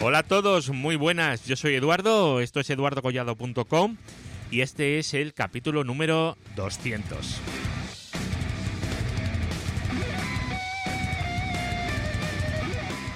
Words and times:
Hola 0.00 0.18
a 0.18 0.22
todos, 0.22 0.70
muy 0.70 0.94
buenas. 0.94 1.44
Yo 1.44 1.56
soy 1.56 1.74
Eduardo, 1.74 2.38
esto 2.38 2.60
es 2.60 2.70
eduardocollado.com 2.70 3.96
y 4.48 4.60
este 4.60 5.00
es 5.00 5.12
el 5.12 5.34
capítulo 5.34 5.82
número 5.82 6.38
200. 6.54 7.40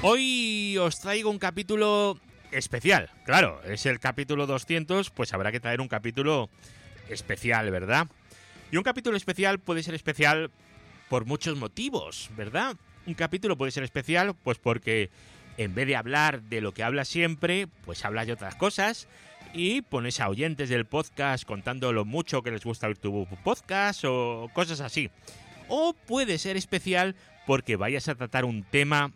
Hoy 0.02 0.76
os 0.78 0.98
traigo 0.98 1.30
un 1.30 1.38
capítulo 1.38 2.18
especial. 2.50 3.10
Claro, 3.26 3.60
es 3.62 3.86
el 3.86 4.00
capítulo 4.00 4.48
200, 4.48 5.10
pues 5.10 5.32
habrá 5.34 5.52
que 5.52 5.60
traer 5.60 5.80
un 5.80 5.86
capítulo 5.86 6.50
especial, 7.08 7.70
¿verdad? 7.70 8.08
Y 8.72 8.76
un 8.76 8.82
capítulo 8.82 9.16
especial 9.16 9.60
puede 9.60 9.84
ser 9.84 9.94
especial 9.94 10.50
por 11.08 11.26
muchos 11.26 11.56
motivos, 11.56 12.28
¿verdad? 12.36 12.74
Un 13.06 13.14
capítulo 13.14 13.56
puede 13.56 13.70
ser 13.70 13.84
especial 13.84 14.34
pues 14.34 14.58
porque 14.58 15.10
en 15.58 15.74
vez 15.74 15.86
de 15.86 15.96
hablar 15.96 16.42
de 16.42 16.60
lo 16.60 16.72
que 16.72 16.82
habla 16.82 17.04
siempre, 17.04 17.68
pues 17.84 18.04
habla 18.04 18.24
de 18.24 18.32
otras 18.32 18.54
cosas 18.54 19.08
y 19.52 19.82
pones 19.82 20.20
a 20.20 20.28
oyentes 20.28 20.68
del 20.68 20.86
podcast 20.86 21.44
contando 21.44 21.92
lo 21.92 22.04
mucho 22.04 22.42
que 22.42 22.50
les 22.50 22.64
gusta 22.64 22.86
oír 22.86 22.98
tu 22.98 23.26
podcast 23.44 24.04
o 24.04 24.50
cosas 24.54 24.80
así. 24.80 25.10
O 25.68 25.94
puede 25.94 26.38
ser 26.38 26.56
especial 26.56 27.14
porque 27.46 27.76
vayas 27.76 28.08
a 28.08 28.14
tratar 28.14 28.44
un 28.44 28.62
tema 28.62 29.12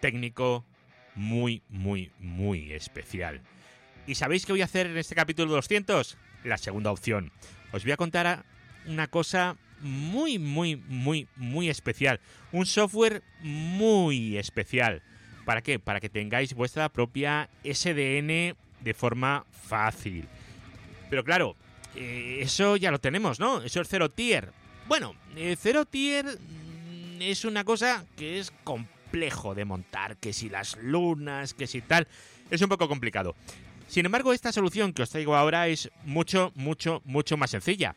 técnico 0.00 0.64
muy, 1.14 1.62
muy, 1.68 2.10
muy 2.18 2.72
especial. 2.72 3.40
¿Y 4.06 4.14
sabéis 4.14 4.46
qué 4.46 4.52
voy 4.52 4.62
a 4.62 4.66
hacer 4.66 4.86
en 4.86 4.98
este 4.98 5.14
capítulo 5.14 5.52
200? 5.52 6.16
La 6.44 6.58
segunda 6.58 6.90
opción. 6.90 7.32
Os 7.72 7.84
voy 7.84 7.92
a 7.92 7.96
contar 7.96 8.44
una 8.86 9.06
cosa 9.06 9.56
muy, 9.80 10.38
muy, 10.38 10.76
muy, 10.76 11.28
muy 11.36 11.68
especial. 11.68 12.20
Un 12.50 12.66
software 12.66 13.22
muy 13.40 14.36
especial. 14.36 15.02
¿Para 15.44 15.62
qué? 15.62 15.78
Para 15.78 16.00
que 16.00 16.08
tengáis 16.08 16.54
vuestra 16.54 16.88
propia 16.88 17.48
SDN 17.64 18.56
de 18.80 18.94
forma 18.94 19.44
fácil. 19.50 20.26
Pero 21.10 21.24
claro, 21.24 21.56
eh, 21.94 22.38
eso 22.40 22.76
ya 22.76 22.90
lo 22.90 23.00
tenemos, 23.00 23.40
¿no? 23.40 23.62
Eso 23.62 23.80
es 23.80 23.88
cero 23.88 24.10
tier. 24.10 24.52
Bueno, 24.86 25.14
eh, 25.36 25.56
cero 25.60 25.84
tier 25.84 26.26
mm, 26.26 27.22
es 27.22 27.44
una 27.44 27.64
cosa 27.64 28.04
que 28.16 28.38
es 28.38 28.52
complejo 28.64 29.54
de 29.54 29.64
montar, 29.64 30.16
que 30.16 30.32
si 30.32 30.48
las 30.48 30.76
lunas, 30.78 31.54
que 31.54 31.66
si 31.66 31.82
tal, 31.82 32.06
es 32.50 32.62
un 32.62 32.68
poco 32.68 32.88
complicado. 32.88 33.34
Sin 33.88 34.06
embargo, 34.06 34.32
esta 34.32 34.52
solución 34.52 34.92
que 34.92 35.02
os 35.02 35.10
traigo 35.10 35.36
ahora 35.36 35.68
es 35.68 35.90
mucho, 36.04 36.52
mucho, 36.54 37.02
mucho 37.04 37.36
más 37.36 37.50
sencilla. 37.50 37.94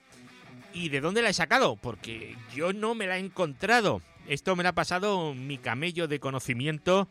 ¿Y 0.73 0.89
de 0.89 0.99
dónde 0.99 1.21
la 1.21 1.29
he 1.29 1.33
sacado? 1.33 1.77
Porque 1.77 2.35
yo 2.53 2.73
no 2.73 2.95
me 2.95 3.07
la 3.07 3.17
he 3.17 3.21
encontrado. 3.21 4.01
Esto 4.27 4.55
me 4.55 4.63
lo 4.63 4.69
ha 4.69 4.73
pasado 4.73 5.35
mi 5.35 5.59
camello 5.59 6.07
de 6.07 6.19
conocimiento, 6.19 7.07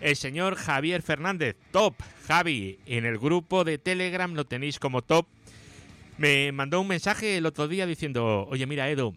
el 0.00 0.16
señor 0.16 0.56
Javier 0.56 1.00
Fernández. 1.00 1.56
Top, 1.70 1.94
Javi. 2.26 2.80
En 2.86 3.04
el 3.04 3.18
grupo 3.18 3.62
de 3.62 3.78
Telegram 3.78 4.34
lo 4.34 4.46
tenéis 4.46 4.80
como 4.80 5.02
top. 5.02 5.28
Me 6.18 6.50
mandó 6.50 6.80
un 6.80 6.88
mensaje 6.88 7.36
el 7.36 7.46
otro 7.46 7.68
día 7.68 7.86
diciendo, 7.86 8.46
oye 8.50 8.66
mira 8.66 8.90
Edu, 8.90 9.14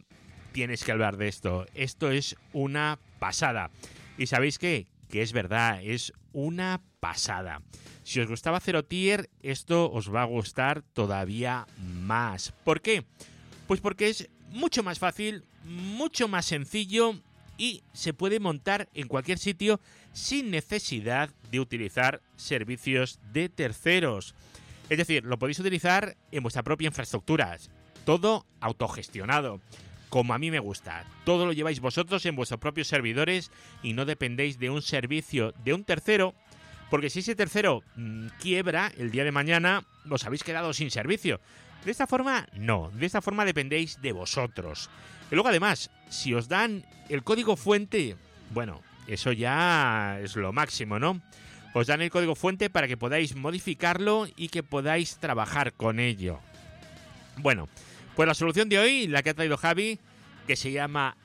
tienes 0.52 0.83
que 0.83 0.92
hablar 0.92 1.17
de 1.17 1.27
esto. 1.27 1.66
Esto 1.73 2.11
es 2.11 2.36
una 2.53 3.00
pasada. 3.17 3.72
¿Y 4.17 4.27
sabéis 4.27 4.59
qué? 4.59 4.86
Que 5.09 5.23
es 5.23 5.33
verdad, 5.33 5.81
es 5.81 6.14
una 6.33 6.81
pasada. 7.00 7.64
Si 8.03 8.20
os 8.20 8.27
gustaba 8.27 8.59
Zero 8.59 8.86
Tier, 8.86 9.30
esto 9.42 9.92
os 9.92 10.14
va 10.14 10.22
a 10.22 10.25
gustar 10.25 10.83
todavía 10.94 11.66
más. 11.80 12.53
¿Por 12.64 12.81
qué? 12.81 13.05
Pues 13.67 13.81
porque 13.81 14.09
es 14.09 14.30
mucho 14.52 14.83
más 14.83 15.00
fácil, 15.00 15.45
mucho 15.64 16.27
más 16.27 16.45
sencillo 16.45 17.16
y 17.59 17.83
se 17.93 18.13
puede 18.13 18.39
montar 18.39 18.89
en 18.95 19.07
cualquier 19.07 19.38
sitio 19.38 19.79
sin 20.13 20.49
necesidad 20.49 21.29
de 21.52 21.59
utilizar 21.59 22.21
servicios 22.38 23.20
de 23.31 23.49
terceros. 23.49 24.33
Es 24.89 24.97
decir, 24.97 25.25
lo 25.25 25.37
podéis 25.37 25.59
utilizar 25.59 26.17
en 26.31 26.42
vuestra 26.42 26.64
propia 26.64 26.87
infraestructura. 26.87 27.55
Todo 28.05 28.48
autogestionado. 28.61 29.61
Como 30.08 30.33
a 30.33 30.39
mí 30.39 30.49
me 30.49 30.58
gusta. 30.58 31.05
Todo 31.25 31.45
lo 31.45 31.53
lleváis 31.53 31.81
vosotros 31.81 32.25
en 32.25 32.36
vuestros 32.36 32.59
propios 32.59 32.87
servidores 32.87 33.52
y 33.83 33.93
no 33.93 34.05
dependéis 34.05 34.58
de 34.58 34.71
un 34.71 34.81
servicio 34.81 35.53
de 35.64 35.73
un 35.73 35.83
tercero. 35.83 36.33
Porque 36.89 37.11
si 37.11 37.19
ese 37.19 37.36
tercero 37.36 37.83
mmm, 37.95 38.27
quiebra 38.39 38.92
el 38.98 39.11
día 39.11 39.23
de 39.23 39.31
mañana, 39.31 39.83
os 40.09 40.25
habéis 40.25 40.43
quedado 40.43 40.73
sin 40.73 40.89
servicio. 40.89 41.39
De 41.86 41.92
esta 41.92 42.08
forma, 42.08 42.48
no. 42.54 42.92
De 42.94 43.06
esta 43.06 43.22
forma 43.22 43.45
dependéis 43.45 44.02
de 44.02 44.12
vosotros. 44.12 44.90
Y 45.32 45.36
luego 45.36 45.50
además, 45.50 45.90
si 46.10 46.34
os 46.34 46.48
dan 46.48 46.86
el 47.08 47.23
código 47.23 47.56
fuente, 47.56 48.16
bueno, 48.52 48.82
eso 49.08 49.32
ya 49.32 50.20
es 50.22 50.36
lo 50.36 50.52
máximo, 50.54 51.00
¿no? 51.00 51.22
Os 51.73 51.88
dan 51.88 52.02
el 52.02 52.10
código 52.10 52.36
fuente 52.36 52.70
para 52.70 52.88
que 52.88 52.98
podáis 52.98 53.36
modificarlo 53.36 54.28
y 54.36 54.50
que 54.50 54.64
podáis 54.64 55.17
trabajar 55.17 55.73
con 55.73 56.00
ello. 56.00 56.40
Bueno, 57.38 57.70
pues 58.16 58.28
la 58.28 58.34
solución 58.34 58.70
de 58.70 58.80
hoy, 58.80 59.08
la 59.08 59.23
que 59.23 59.30
ha 59.30 59.34
traído 59.34 59.58
Javi, 59.58 60.00
que 60.48 60.56
se 60.56 60.72
llama 60.72 61.16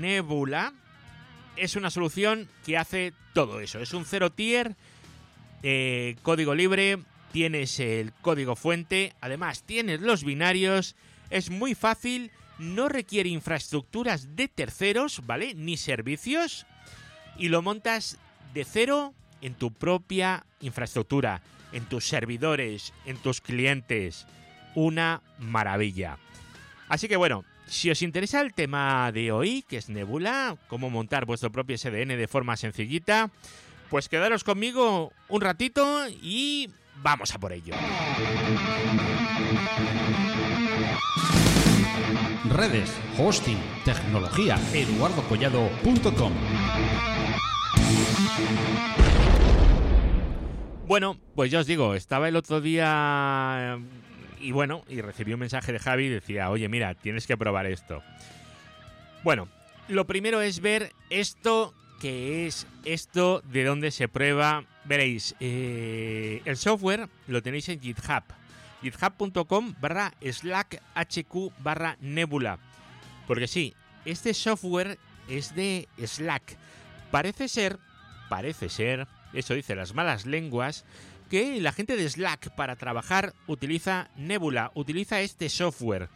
Nebula, 0.00 0.72
es 1.56 1.76
una 1.76 1.90
solución 1.90 2.48
que 2.64 2.78
hace 2.78 3.12
todo 3.34 3.60
eso. 3.60 3.78
Es 3.80 3.92
un 3.92 4.04
cero 4.04 4.30
tier, 4.30 4.74
eh, 5.62 6.16
código 6.22 6.54
libre, 6.54 6.98
tienes 7.32 7.80
el 7.80 8.12
código 8.20 8.56
fuente, 8.56 9.14
además 9.20 9.62
tienes 9.64 10.00
los 10.00 10.24
binarios, 10.24 10.96
es 11.30 11.50
muy 11.50 11.74
fácil 11.74 12.30
no 12.60 12.88
requiere 12.88 13.30
infraestructuras 13.30 14.36
de 14.36 14.46
terceros, 14.46 15.22
¿vale? 15.26 15.54
Ni 15.54 15.76
servicios. 15.76 16.66
Y 17.36 17.48
lo 17.48 17.62
montas 17.62 18.18
de 18.52 18.64
cero 18.64 19.14
en 19.40 19.54
tu 19.54 19.72
propia 19.72 20.44
infraestructura, 20.60 21.40
en 21.72 21.86
tus 21.86 22.06
servidores, 22.06 22.92
en 23.06 23.16
tus 23.16 23.40
clientes. 23.40 24.26
Una 24.74 25.22
maravilla. 25.38 26.18
Así 26.88 27.08
que 27.08 27.16
bueno, 27.16 27.44
si 27.66 27.90
os 27.90 28.02
interesa 28.02 28.40
el 28.40 28.52
tema 28.52 29.10
de 29.12 29.32
hoy, 29.32 29.64
que 29.66 29.78
es 29.78 29.88
Nebula, 29.88 30.56
cómo 30.68 30.90
montar 30.90 31.24
vuestro 31.24 31.50
propio 31.50 31.78
SDN 31.78 32.08
de 32.08 32.28
forma 32.28 32.56
sencillita, 32.56 33.30
pues 33.88 34.08
quedaros 34.08 34.44
conmigo 34.44 35.12
un 35.28 35.40
ratito 35.40 36.06
y 36.08 36.68
vamos 37.02 37.34
a 37.34 37.38
por 37.38 37.52
ello 37.52 37.74
redes, 42.50 42.94
hosting, 43.16 43.58
tecnología, 43.84 44.58
eduardocollado.com. 44.74 46.32
Bueno, 50.86 51.16
pues 51.36 51.50
ya 51.50 51.60
os 51.60 51.66
digo, 51.66 51.94
estaba 51.94 52.28
el 52.28 52.36
otro 52.36 52.60
día 52.60 53.78
y 54.40 54.52
bueno, 54.52 54.82
y 54.88 55.00
recibí 55.00 55.32
un 55.32 55.40
mensaje 55.40 55.72
de 55.72 55.78
Javi 55.78 56.06
y 56.06 56.08
decía, 56.08 56.50
oye, 56.50 56.68
mira, 56.68 56.94
tienes 56.94 57.26
que 57.26 57.36
probar 57.36 57.66
esto. 57.66 58.02
Bueno, 59.22 59.48
lo 59.88 60.06
primero 60.06 60.40
es 60.40 60.60
ver 60.60 60.92
esto 61.08 61.72
que 62.00 62.46
es 62.46 62.66
esto, 62.84 63.42
de 63.52 63.62
dónde 63.64 63.92
se 63.92 64.08
prueba. 64.08 64.64
Veréis, 64.84 65.36
eh, 65.38 66.42
el 66.44 66.56
software 66.56 67.08
lo 67.28 67.42
tenéis 67.42 67.68
en 67.68 67.80
GitHub 67.80 68.24
github.com 68.82 69.74
barra 69.80 70.14
slack 70.20 70.82
hq 70.94 71.52
barra 71.62 71.96
nebula. 72.00 72.58
Porque 73.26 73.46
sí, 73.46 73.74
este 74.04 74.34
software 74.34 74.98
es 75.28 75.54
de 75.54 75.88
Slack. 76.04 76.56
Parece 77.10 77.48
ser, 77.48 77.78
parece 78.28 78.68
ser, 78.68 79.06
eso 79.32 79.54
dice 79.54 79.76
las 79.76 79.94
malas 79.94 80.26
lenguas, 80.26 80.84
que 81.28 81.60
la 81.60 81.72
gente 81.72 81.96
de 81.96 82.08
Slack 82.08 82.50
para 82.56 82.74
trabajar 82.74 83.34
utiliza 83.46 84.10
Nebula, 84.16 84.72
utiliza 84.74 85.20
este 85.20 85.48
software. 85.48 86.08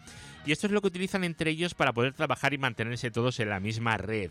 Y 0.44 0.52
esto 0.52 0.66
es 0.66 0.72
lo 0.72 0.80
que 0.80 0.88
utilizan 0.88 1.22
entre 1.22 1.52
ellos 1.52 1.74
para 1.74 1.92
poder 1.92 2.14
trabajar 2.14 2.52
y 2.52 2.58
mantenerse 2.58 3.10
todos 3.10 3.38
en 3.38 3.48
la 3.48 3.60
misma 3.60 3.96
red. 3.96 4.30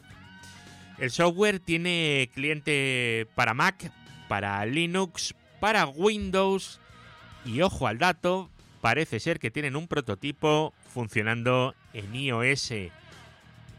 El 1.04 1.12
software 1.12 1.60
tiene 1.60 2.30
cliente 2.34 3.28
para 3.36 3.54
Mac, 3.54 3.92
para 4.30 4.66
Linux, 4.66 5.36
para 5.60 5.86
Windows, 5.86 6.80
y 7.44 7.60
ojo 7.60 7.88
al 7.88 7.98
dato, 7.98 8.50
parece 8.80 9.20
ser 9.20 9.38
que 9.38 9.52
tienen 9.52 9.76
un 9.76 9.90
prototipo 9.90 10.74
funcionando 10.94 11.76
en 11.92 12.16
iOS 12.16 12.72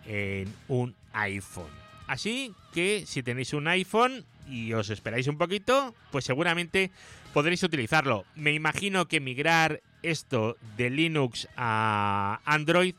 en 0.05 0.53
un 0.69 0.95
iPhone. 1.15 1.71
Así 2.09 2.53
que 2.75 3.05
si 3.07 3.23
tenéis 3.23 3.55
un 3.55 3.69
iPhone 3.69 4.27
y 4.47 4.75
os 4.75 4.91
esperáis 4.91 5.27
un 5.27 5.39
poquito, 5.39 5.95
pues 6.13 6.27
seguramente 6.27 6.91
podréis 7.33 7.63
utilizarlo. 7.63 8.27
Me 8.35 8.53
imagino 8.53 9.09
que 9.09 9.21
migrar 9.21 9.81
esto 10.03 10.59
de 10.77 10.91
Linux 10.91 11.49
a 11.57 12.41
Android 12.45 12.95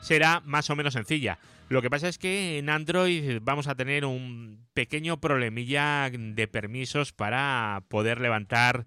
será 0.00 0.42
más 0.44 0.68
o 0.68 0.74
menos 0.74 0.94
sencilla. 0.94 1.38
Lo 1.68 1.82
que 1.82 1.90
pasa 1.90 2.08
es 2.08 2.16
que 2.18 2.58
en 2.58 2.70
Android 2.70 3.40
vamos 3.42 3.68
a 3.68 3.74
tener 3.74 4.06
un 4.06 4.66
pequeño 4.72 5.20
problemilla 5.20 6.10
de 6.10 6.48
permisos 6.48 7.12
para 7.12 7.82
poder 7.88 8.20
levantar 8.20 8.86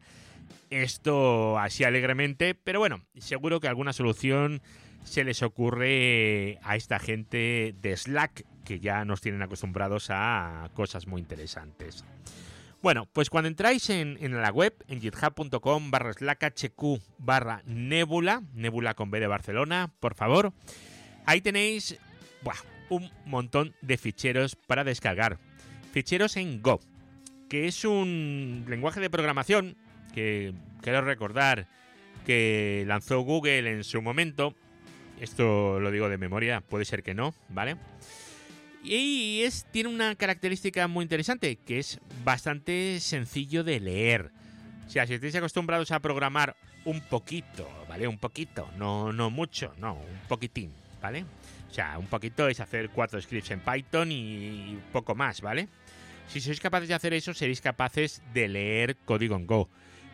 esto 0.71 1.59
así 1.59 1.83
alegremente, 1.83 2.55
pero 2.55 2.79
bueno, 2.79 3.01
seguro 3.19 3.59
que 3.59 3.67
alguna 3.67 3.93
solución 3.93 4.61
se 5.03 5.23
les 5.23 5.43
ocurre 5.43 6.59
a 6.63 6.75
esta 6.75 6.97
gente 6.97 7.75
de 7.81 7.97
Slack, 7.97 8.45
que 8.65 8.79
ya 8.79 9.05
nos 9.05 9.21
tienen 9.21 9.41
acostumbrados 9.41 10.07
a 10.09 10.69
cosas 10.73 11.07
muy 11.07 11.21
interesantes. 11.21 12.03
Bueno, 12.81 13.07
pues 13.13 13.29
cuando 13.29 13.47
entráis 13.47 13.91
en, 13.91 14.17
la 14.41 14.51
web, 14.51 14.73
en 14.87 15.01
github.com 15.01 15.91
barra 15.91 16.13
slack 16.13 16.51
hq 16.55 16.99
barra 17.19 17.61
nebula, 17.65 18.41
nebula 18.53 18.95
con 18.95 19.11
B 19.11 19.19
de 19.19 19.27
Barcelona, 19.27 19.93
por 19.99 20.15
favor, 20.15 20.51
ahí 21.27 21.41
tenéis 21.41 21.99
un 22.91 23.09
montón 23.25 23.73
de 23.81 23.97
ficheros 23.97 24.55
para 24.55 24.83
descargar. 24.83 25.39
Ficheros 25.93 26.37
en 26.37 26.61
Go, 26.61 26.79
que 27.49 27.67
es 27.67 27.85
un 27.85 28.65
lenguaje 28.67 28.99
de 28.99 29.09
programación 29.09 29.77
que 30.13 30.53
quiero 30.81 31.01
recordar 31.01 31.67
que 32.25 32.83
lanzó 32.85 33.21
Google 33.21 33.71
en 33.71 33.83
su 33.83 34.01
momento. 34.01 34.53
Esto 35.19 35.79
lo 35.79 35.89
digo 35.89 36.09
de 36.09 36.17
memoria, 36.17 36.61
puede 36.61 36.85
ser 36.85 37.01
que 37.01 37.13
no, 37.13 37.33
¿vale? 37.49 37.77
Y 38.83 39.41
es, 39.43 39.65
tiene 39.71 39.89
una 39.89 40.15
característica 40.15 40.87
muy 40.87 41.03
interesante, 41.03 41.55
que 41.55 41.79
es 41.79 41.99
bastante 42.23 42.99
sencillo 42.99 43.63
de 43.63 43.79
leer. 43.79 44.31
O 44.87 44.89
sea, 44.89 45.07
si 45.07 45.13
estáis 45.13 45.35
acostumbrados 45.35 45.91
a 45.91 45.99
programar 45.99 46.57
un 46.83 46.99
poquito, 47.01 47.69
¿vale? 47.87 48.07
Un 48.07 48.17
poquito, 48.17 48.69
no, 48.77 49.13
no 49.13 49.29
mucho, 49.29 49.73
no, 49.77 49.93
un 49.93 50.27
poquitín, 50.27 50.73
¿vale? 51.01 51.25
O 51.71 51.73
sea, 51.73 51.97
un 51.97 52.07
poquito 52.07 52.49
es 52.49 52.59
hacer 52.59 52.89
cuatro 52.89 53.21
scripts 53.21 53.51
en 53.51 53.61
Python 53.61 54.11
y 54.11 54.77
poco 54.91 55.15
más, 55.15 55.39
¿vale? 55.39 55.69
Si 56.27 56.41
sois 56.41 56.59
capaces 56.59 56.89
de 56.89 56.95
hacer 56.95 57.13
eso, 57.13 57.33
seréis 57.33 57.61
capaces 57.61 58.21
de 58.33 58.49
leer 58.49 58.97
código 59.05 59.37
en 59.37 59.47
Go. 59.47 59.69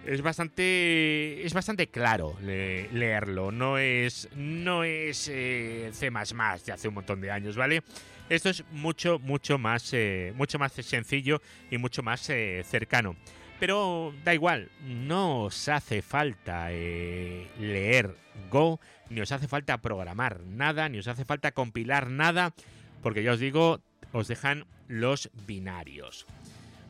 Es 0.05 0.21
bastante, 0.21 1.43
es 1.43 1.53
bastante 1.55 1.87
claro 1.87 2.37
leerlo. 2.41 3.51
No 3.51 3.79
es, 3.79 4.29
no 4.35 4.83
es 4.83 5.29
eh, 5.33 5.89
C++ 5.93 6.11
de 6.11 6.71
hace 6.71 6.87
un 6.87 6.93
montón 6.93 7.21
de 7.21 7.31
años, 7.31 7.57
¿vale? 7.57 7.81
Esto 8.29 8.49
es 8.49 8.63
mucho, 8.71 9.17
mucho 9.17 9.57
más, 9.57 9.91
eh, 9.93 10.33
mucho 10.35 10.59
más 10.59 10.73
sencillo 10.73 11.41
y 11.71 11.79
mucho 11.79 12.03
más 12.03 12.29
eh, 12.29 12.63
cercano. 12.67 13.15
Pero 13.59 14.13
da 14.23 14.33
igual, 14.33 14.69
no 14.85 15.45
os 15.45 15.67
hace 15.67 16.01
falta 16.01 16.67
eh, 16.71 17.47
leer 17.59 18.15
Go, 18.51 18.79
ni 19.09 19.21
os 19.21 19.31
hace 19.31 19.47
falta 19.47 19.81
programar 19.81 20.41
nada, 20.45 20.89
ni 20.89 20.99
os 20.99 21.07
hace 21.07 21.25
falta 21.25 21.51
compilar 21.51 22.09
nada, 22.09 22.53
porque 23.01 23.23
ya 23.23 23.33
os 23.33 23.39
digo, 23.39 23.81
os 24.13 24.27
dejan 24.27 24.65
los 24.87 25.31
binarios. 25.47 26.27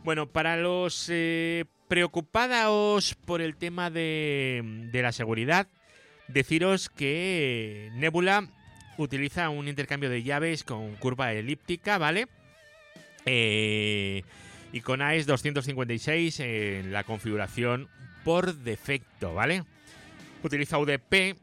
Bueno, 0.04 0.28
para 0.28 0.58
los 0.58 1.10
preocupados 1.88 3.16
por 3.16 3.42
el 3.42 3.56
tema 3.56 3.90
de, 3.90 4.90
de 4.92 5.02
la 5.02 5.14
seguridad, 5.14 5.68
deciros 6.28 6.90
que 6.90 7.90
Nebula 7.94 8.50
utiliza 8.98 9.50
un 9.50 9.68
intercambio 9.68 10.10
de 10.10 10.24
llaves 10.24 10.64
con 10.64 10.96
curva 10.96 11.34
elíptica, 11.34 11.98
¿vale? 11.98 12.28
Eh, 13.26 14.24
con 14.82 15.02
AES 15.02 15.26
256 15.26 16.40
en 16.40 16.92
la 16.92 17.04
configuración 17.04 17.88
por 18.24 18.56
defecto, 18.56 19.34
¿vale? 19.34 19.64
Utiliza 20.44 20.78
UDP 20.78 21.38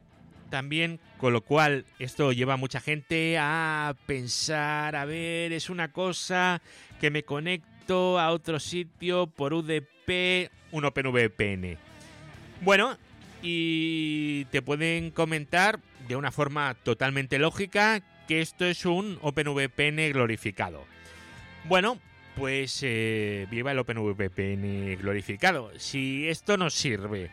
también, 0.50 1.00
con 1.18 1.32
lo 1.32 1.40
cual 1.40 1.84
esto 1.98 2.32
lleva 2.32 2.54
a 2.54 2.58
mucha 2.58 2.80
gente 2.80 3.36
a 3.38 3.94
pensar, 4.06 4.94
a 4.94 5.04
ver, 5.04 5.52
es 5.52 5.70
una 5.70 5.92
cosa 5.92 6.62
que 7.00 7.10
me 7.10 7.24
conecto 7.24 8.20
a 8.20 8.30
otro 8.30 8.60
sitio 8.60 9.26
por 9.26 9.52
UDP, 9.52 10.50
un 10.70 10.84
OpenVPN. 10.84 11.76
Bueno, 12.60 12.96
y 13.42 14.44
te 14.46 14.62
pueden 14.62 15.10
comentar 15.10 15.80
de 16.08 16.16
una 16.16 16.30
forma 16.30 16.74
totalmente 16.74 17.38
lógica 17.38 18.02
que 18.28 18.40
esto 18.40 18.64
es 18.64 18.86
un 18.86 19.18
OpenVPN 19.22 20.12
glorificado. 20.12 20.84
Bueno, 21.64 21.98
pues 22.36 22.80
eh, 22.82 23.46
viva 23.50 23.72
el 23.72 23.78
OpenVPN 23.78 24.96
glorificado. 25.00 25.70
Si 25.78 26.28
esto 26.28 26.56
nos 26.56 26.74
sirve 26.74 27.30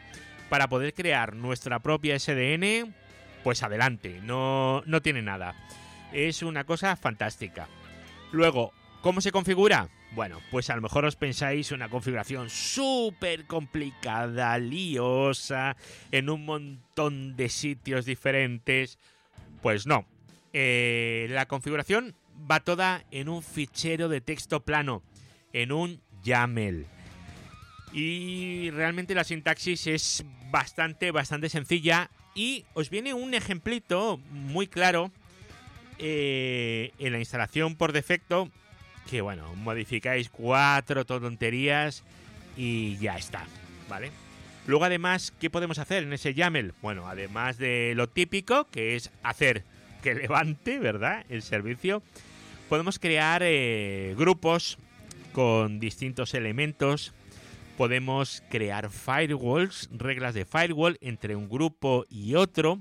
para 0.50 0.68
poder 0.68 0.94
crear 0.94 1.36
nuestra 1.36 1.80
propia 1.80 2.20
SDN, 2.20 2.94
pues 3.44 3.64
adelante, 3.64 4.20
no, 4.24 4.84
no 4.86 5.02
tiene 5.02 5.22
nada. 5.22 5.56
Es 6.14 6.44
una 6.44 6.66
cosa 6.66 6.96
fantástica. 6.96 7.68
Luego, 8.32 8.74
¿cómo 9.02 9.22
se 9.22 9.32
configura? 9.32 9.90
Bueno, 10.14 10.40
pues 10.52 10.70
a 10.70 10.76
lo 10.76 10.82
mejor 10.82 11.06
os 11.06 11.16
pensáis 11.16 11.72
una 11.72 11.88
configuración 11.88 12.50
súper 12.50 13.46
complicada, 13.46 14.58
liosa, 14.58 15.78
en 16.12 16.30
un 16.30 16.46
montón 16.46 17.38
de 17.38 17.48
sitios 17.48 18.06
diferentes. 18.06 19.00
Pues 19.62 19.88
no. 19.88 20.06
Eh, 20.54 21.28
la 21.30 21.46
configuración 21.46 22.14
va 22.50 22.60
toda 22.60 23.04
en 23.12 23.30
un 23.30 23.44
fichero 23.44 24.10
de 24.10 24.22
texto 24.22 24.62
plano, 24.62 25.04
en 25.54 25.72
un 25.72 26.02
YAML. 26.24 26.86
Y 27.94 28.70
realmente 28.72 29.16
la 29.16 29.24
sintaxis 29.24 29.88
es 29.88 30.24
bastante, 30.50 31.12
bastante 31.12 31.50
sencilla. 31.50 32.10
Y 32.34 32.66
os 32.74 32.90
viene 32.90 33.14
un 33.14 33.34
ejemplito 33.34 34.18
muy 34.32 34.68
claro 34.68 35.12
eh, 36.00 36.92
en 37.00 37.12
la 37.12 37.20
instalación 37.20 37.76
por 37.76 37.92
defecto 37.92 38.50
que 39.10 39.22
bueno, 39.22 39.54
modificáis 39.56 40.30
cuatro 40.30 41.06
tonterías 41.06 42.04
y 42.56 42.98
ya 42.98 43.18
está, 43.18 43.46
¿vale? 43.90 44.12
Luego 44.68 44.86
además, 44.86 45.34
¿qué 45.40 45.50
podemos 45.50 45.80
hacer 45.80 46.04
en 46.04 46.14
ese 46.14 46.34
YAML? 46.34 46.74
Bueno, 46.82 47.08
además 47.08 47.58
de 47.58 47.94
lo 47.96 48.08
típico, 48.08 48.68
que 48.70 48.96
es 48.96 49.10
hacer 49.24 49.64
que 50.04 50.14
levante, 50.14 50.80
¿verdad? 50.80 51.26
El 51.30 51.42
servicio, 51.42 52.04
podemos 52.72 53.00
crear 53.00 53.42
eh, 53.44 54.16
grupos 54.18 54.78
con 55.34 55.82
distintos 55.82 56.34
elementos. 56.34 57.12
Podemos 57.76 58.44
crear 58.50 58.90
firewalls, 58.90 59.90
reglas 59.92 60.34
de 60.34 60.46
firewall 60.46 60.98
entre 61.02 61.36
un 61.36 61.50
grupo 61.50 62.06
y 62.08 62.36
otro. 62.36 62.80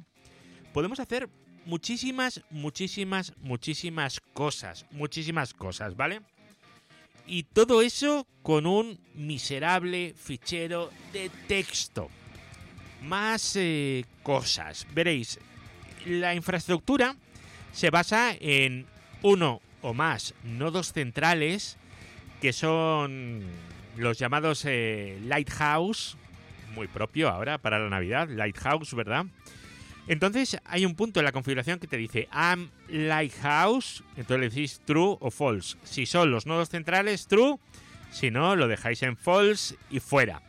Podemos 0.72 1.00
hacer 1.00 1.28
muchísimas, 1.64 2.40
muchísimas, 2.50 3.32
muchísimas 3.38 4.20
cosas, 4.32 4.86
muchísimas 4.92 5.54
cosas, 5.54 5.96
¿vale? 5.96 6.20
Y 7.26 7.42
todo 7.42 7.82
eso 7.82 8.28
con 8.42 8.66
un 8.66 8.96
miserable 9.14 10.14
fichero 10.16 10.92
de 11.12 11.32
texto. 11.48 12.08
Más 13.02 13.56
eh, 13.56 14.04
cosas. 14.22 14.86
Veréis, 14.94 15.40
la 16.06 16.32
infraestructura 16.32 17.16
se 17.72 17.90
basa 17.90 18.36
en 18.38 18.86
uno 19.22 19.60
o 19.82 19.94
más 19.94 20.34
nodos 20.44 20.92
centrales 20.92 21.76
que 22.40 22.52
son 22.52 23.42
los 23.96 24.18
llamados 24.18 24.64
eh, 24.66 25.18
Lighthouse, 25.24 26.16
muy 26.74 26.88
propio 26.88 27.28
ahora 27.28 27.58
para 27.58 27.78
la 27.78 27.90
Navidad, 27.90 28.28
Lighthouse, 28.28 28.94
¿verdad? 28.94 29.26
Entonces 30.06 30.56
hay 30.64 30.84
un 30.86 30.94
punto 30.94 31.20
en 31.20 31.26
la 31.26 31.32
configuración 31.32 31.78
que 31.78 31.86
te 31.86 31.96
dice 31.96 32.28
I'm 32.32 32.70
Lighthouse, 32.88 34.02
entonces 34.16 34.40
le 34.40 34.48
decís 34.48 34.80
true 34.84 35.16
o 35.20 35.30
false. 35.30 35.76
Si 35.84 36.06
son 36.06 36.30
los 36.30 36.46
nodos 36.46 36.70
centrales, 36.70 37.26
true, 37.26 37.58
si 38.10 38.30
no, 38.30 38.56
lo 38.56 38.66
dejáis 38.66 39.02
en 39.02 39.16
false 39.16 39.76
y 39.90 40.00
fuera. 40.00 40.42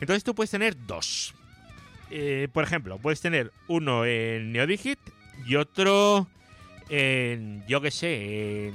Entonces 0.00 0.22
tú 0.22 0.34
puedes 0.34 0.50
tener 0.50 0.76
dos. 0.86 1.34
Eh, 2.10 2.48
por 2.52 2.62
ejemplo, 2.64 2.98
puedes 2.98 3.20
tener 3.20 3.52
uno 3.68 4.04
en 4.04 4.52
NeoDigit 4.52 4.98
y 5.46 5.56
otro 5.56 6.28
en, 6.92 7.64
yo 7.66 7.80
qué 7.80 7.90
sé, 7.90 8.68
en, 8.68 8.74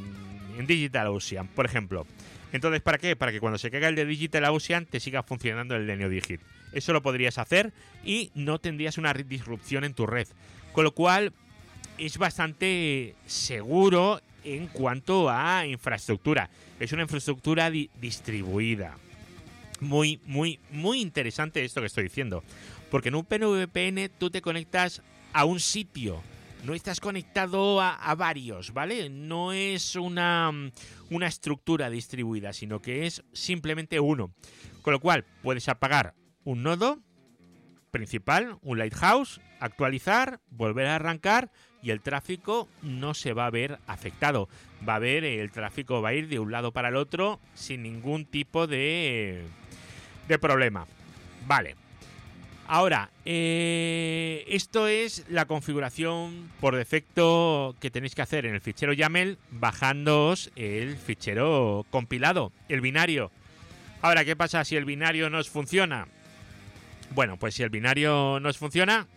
en 0.57 0.65
DigitalOcean, 0.65 1.47
por 1.47 1.65
ejemplo. 1.65 2.07
Entonces, 2.51 2.81
¿para 2.81 2.97
qué? 2.97 3.15
Para 3.15 3.31
que 3.31 3.39
cuando 3.39 3.59
se 3.59 3.69
caiga 3.69 3.87
el 3.87 3.95
de 3.95 4.05
DigitalOcean 4.05 4.87
te 4.87 4.99
siga 4.99 5.21
funcionando 5.21 5.75
el 5.75 5.85
de 5.85 5.95
NeoDigit. 5.95 6.41
Eso 6.73 6.93
lo 6.93 7.03
podrías 7.03 7.37
hacer 7.37 7.73
y 8.03 8.31
no 8.33 8.59
tendrías 8.59 8.97
una 8.97 9.13
disrupción 9.13 9.83
en 9.83 9.93
tu 9.93 10.07
red. 10.07 10.27
Con 10.73 10.83
lo 10.83 10.91
cual 10.93 11.31
es 11.99 12.17
bastante 12.17 13.13
seguro 13.27 14.19
en 14.43 14.67
cuanto 14.67 15.29
a 15.29 15.67
infraestructura. 15.67 16.49
Es 16.79 16.91
una 16.93 17.03
infraestructura 17.03 17.69
distribuida. 17.69 18.97
Muy, 19.79 20.19
muy, 20.25 20.59
muy 20.71 21.01
interesante 21.01 21.63
esto 21.63 21.81
que 21.81 21.87
estoy 21.87 22.05
diciendo. 22.05 22.43
Porque 22.89 23.09
en 23.09 23.15
un 23.15 23.25
PNVPN 23.25 24.09
tú 24.17 24.31
te 24.31 24.41
conectas 24.41 25.03
a 25.33 25.45
un 25.45 25.59
sitio. 25.59 26.23
No 26.63 26.73
estás 26.73 26.99
conectado 26.99 27.79
a, 27.81 28.15
varios, 28.15 28.73
¿vale? 28.73 29.09
No 29.09 29.53
es 29.53 29.95
una, 29.95 30.51
una 31.09 31.27
estructura 31.27 31.89
distribuida, 31.89 32.51
sino 32.51 32.81
que 32.81 33.05
es 33.05 33.23
simplemente 33.31 33.99
uno. 33.99 34.31
Con 34.81 34.93
lo 34.93 34.99
cual 34.99 35.25
puedes 35.43 35.69
apagar 35.69 36.13
un 36.43 36.63
nodo 36.63 36.99
principal, 37.91 38.57
un 38.61 38.77
lighthouse, 38.79 39.39
actualizar, 39.59 40.39
volver 40.49 40.87
a 40.87 40.95
arrancar 40.95 41.51
y 41.81 41.91
el 41.91 42.01
tráfico 42.01 42.67
no 42.81 43.13
se 43.13 43.33
va 43.33 43.45
a 43.45 43.51
ver 43.51 43.79
afectado. 43.87 44.49
Va 44.87 44.95
a 44.95 44.99
ver, 44.99 45.23
el 45.23 45.51
tráfico 45.51 46.01
va 46.01 46.09
a 46.09 46.13
ir 46.13 46.27
de 46.27 46.39
un 46.39 46.51
lado 46.51 46.71
para 46.71 46.89
el 46.89 46.95
otro 46.95 47.39
sin 47.53 47.83
ningún 47.83 48.25
tipo 48.25 48.67
de, 48.67 49.43
de 50.27 50.39
problema. 50.39 50.85
Vale. 51.47 51.75
Ahora, 52.67 53.11
eh, 53.23 54.43
esto 54.47 54.87
es 54.87 55.25
la 55.29 55.45
configuración 55.45 56.51
por 56.59 56.75
defecto 56.75 57.75
que 57.79 57.89
tenéis 57.89 58.13
que 58.13 58.21
hacer 58.21 58.45
en 58.45 58.55
el 58.55 58.61
fichero 58.61 58.91
YAML 58.91 59.37
bajándoos 59.51 60.51
el 60.55 60.97
fichero 60.97 61.85
compilado, 61.89 62.51
el 62.67 62.81
binario 62.81 63.31
Ahora, 64.01 64.23
¿qué 64.23 64.35
pasa 64.35 64.63
si 64.63 64.75
el 64.75 64.85
binario 64.85 65.29
no 65.29 65.39
os 65.39 65.49
funciona? 65.49 66.07
Bueno, 67.15 67.37
pues 67.37 67.55
si 67.55 67.63
el 67.63 67.69
binario 67.69 68.39
no 68.39 68.49
os 68.49 68.57
funciona, 68.57 69.07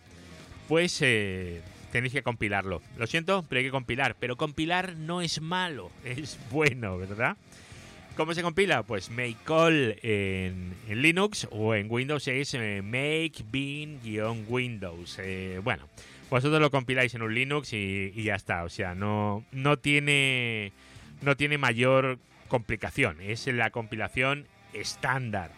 pues 0.67 0.97
eh, 1.01 1.61
tenéis 1.91 2.13
que 2.13 2.23
compilarlo. 2.23 2.81
Lo 2.97 3.05
siento, 3.05 3.45
pero 3.47 3.59
hay 3.59 3.65
que 3.65 3.71
compilar. 3.71 4.15
Pero 4.19 4.37
compilar 4.37 4.95
no 4.95 5.21
es 5.21 5.39
malo, 5.39 5.91
es 6.05 6.39
bueno, 6.49 6.97
¿verdad? 6.97 7.37
¿Cómo 8.21 8.35
se 8.35 8.43
compila? 8.43 8.83
Pues 8.83 9.09
make 9.09 9.37
call 9.43 9.97
en, 10.03 10.75
Linux 10.87 11.47
o 11.49 11.73
en 11.73 11.87
Windows 11.89 12.27
es 12.27 12.53
eh, 12.53 12.83
make 12.83 13.43
bin-windows. 13.49 15.17
Eh, 15.17 15.59
bueno, 15.63 15.89
vosotros 16.29 16.61
lo 16.61 16.69
compiláis 16.69 17.15
en 17.15 17.23
un 17.23 17.33
Linux 17.33 17.73
y, 17.73 18.13
y, 18.13 18.21
ya 18.21 18.35
está. 18.35 18.63
O 18.63 18.69
sea, 18.69 18.93
no, 18.93 19.43
no, 19.51 19.79
tiene, 19.79 20.71
no 21.23 21.35
tiene 21.35 21.57
mayor 21.57 22.19
complicación. 22.47 23.19
Es 23.21 23.47
la 23.47 23.71
compilación 23.71 24.45
estándar. 24.71 25.49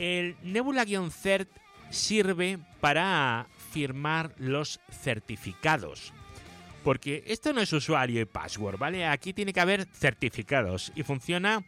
El 0.01 0.37
Nebula-CERT 0.43 1.51
sirve 1.91 2.59
para 2.81 3.47
firmar 3.71 4.35
los 4.39 4.81
certificados. 4.91 6.15
Porque 6.83 7.23
esto 7.27 7.53
no 7.53 7.61
es 7.61 7.71
usuario 7.75 8.23
y 8.23 8.25
password, 8.25 8.79
¿vale? 8.79 9.05
Aquí 9.05 9.35
tiene 9.35 9.53
que 9.53 9.61
haber 9.61 9.85
certificados 9.93 10.91
y 10.95 11.03
funciona 11.03 11.67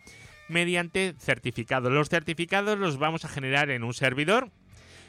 mediante 0.48 1.14
certificados. 1.18 1.92
Los 1.92 2.08
certificados 2.08 2.78
los 2.78 2.96
vamos 2.96 3.26
a 3.26 3.28
generar 3.28 3.68
en 3.68 3.84
un 3.84 3.92
servidor 3.92 4.50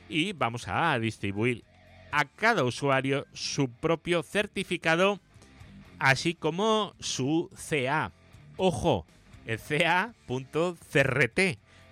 y 0.09 0.33
vamos 0.33 0.67
a 0.67 0.99
distribuir 0.99 1.63
a 2.11 2.25
cada 2.25 2.65
usuario 2.65 3.25
su 3.31 3.69
propio 3.69 4.21
certificado, 4.21 5.21
así 5.97 6.35
como 6.35 6.93
su 6.99 7.49
CA. 7.69 8.11
Ojo, 8.57 9.05
el 9.45 9.59
CA.CRT 9.59 11.39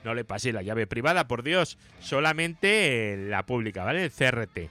no 0.03 0.13
le 0.13 0.23
pasé 0.25 0.51
la 0.51 0.61
llave 0.61 0.87
privada, 0.87 1.27
por 1.27 1.43
Dios. 1.43 1.77
Solamente 1.99 3.17
la 3.17 3.45
pública, 3.45 3.83
¿vale? 3.83 4.03
El 4.03 4.11
CRT. 4.11 4.69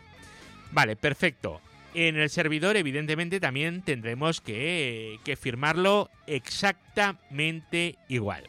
Vale, 0.73 0.97
perfecto. 0.97 1.61
En 1.95 2.17
el 2.17 2.31
servidor, 2.31 2.77
evidentemente, 2.77 3.41
también 3.41 3.83
tendremos 3.83 4.41
que, 4.41 5.19
que 5.25 5.37
firmarlo 5.37 6.09
exactamente 6.27 7.97
igual. 8.09 8.45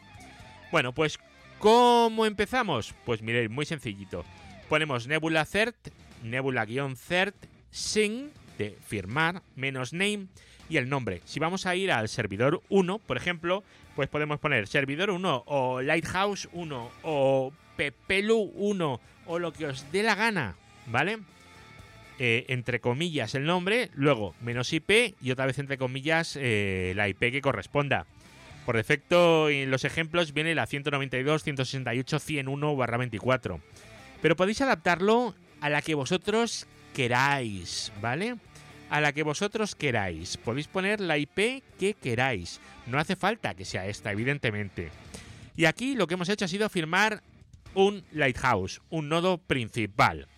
Bueno, 0.70 0.92
pues, 0.92 1.18
¿cómo 1.58 2.24
empezamos? 2.24 2.94
Pues 3.04 3.22
miréis, 3.22 3.50
muy 3.50 3.66
sencillito. 3.66 4.24
Ponemos 4.68 5.06
Nebula 5.06 5.44
Cert, 5.44 5.76
Nebula-Cert, 6.22 7.34
Sing, 7.70 8.30
de 8.58 8.76
firmar, 8.86 9.42
menos 9.56 9.92
name 9.92 10.28
y 10.72 10.78
el 10.78 10.88
nombre. 10.88 11.20
Si 11.26 11.38
vamos 11.38 11.66
a 11.66 11.76
ir 11.76 11.92
al 11.92 12.08
servidor 12.08 12.62
1, 12.70 12.98
por 13.00 13.18
ejemplo, 13.18 13.62
pues 13.94 14.08
podemos 14.08 14.40
poner 14.40 14.66
servidor 14.66 15.10
1 15.10 15.44
o 15.46 15.82
Lighthouse 15.82 16.48
1 16.52 16.90
o 17.02 17.52
Pepelu 17.76 18.50
1 18.54 19.00
o 19.26 19.38
lo 19.38 19.52
que 19.52 19.66
os 19.66 19.84
dé 19.92 20.02
la 20.02 20.14
gana, 20.14 20.56
¿vale? 20.86 21.18
Eh, 22.18 22.46
entre 22.48 22.80
comillas 22.80 23.34
el 23.34 23.44
nombre, 23.44 23.90
luego 23.94 24.34
menos 24.40 24.72
IP 24.72 25.14
y 25.20 25.30
otra 25.30 25.44
vez 25.44 25.58
entre 25.58 25.76
comillas 25.76 26.38
eh, 26.40 26.94
la 26.96 27.06
IP 27.08 27.18
que 27.18 27.42
corresponda. 27.42 28.06
Por 28.64 28.76
defecto 28.76 29.50
en 29.50 29.70
los 29.70 29.84
ejemplos 29.84 30.32
viene 30.32 30.54
la 30.54 30.66
192.168.101/24. 30.66 33.60
Pero 34.22 34.36
podéis 34.36 34.62
adaptarlo 34.62 35.34
a 35.60 35.68
la 35.68 35.82
que 35.82 35.94
vosotros 35.94 36.66
queráis, 36.94 37.92
¿vale? 38.00 38.36
A 38.92 39.00
la 39.00 39.14
que 39.14 39.22
vosotros 39.22 39.74
queráis. 39.74 40.36
Podéis 40.36 40.68
poner 40.68 41.00
la 41.00 41.16
IP 41.16 41.64
que 41.78 41.94
queráis. 41.94 42.60
No 42.86 42.98
hace 42.98 43.16
falta 43.16 43.54
que 43.54 43.64
sea 43.64 43.86
esta, 43.86 44.12
evidentemente. 44.12 44.90
Y 45.56 45.64
aquí 45.64 45.94
lo 45.94 46.06
que 46.06 46.12
hemos 46.12 46.28
hecho 46.28 46.44
ha 46.44 46.48
sido 46.48 46.68
firmar 46.68 47.22
un 47.74 48.04
Lighthouse, 48.12 48.82
un 48.90 49.08
nodo 49.08 49.38
principal. 49.38 50.28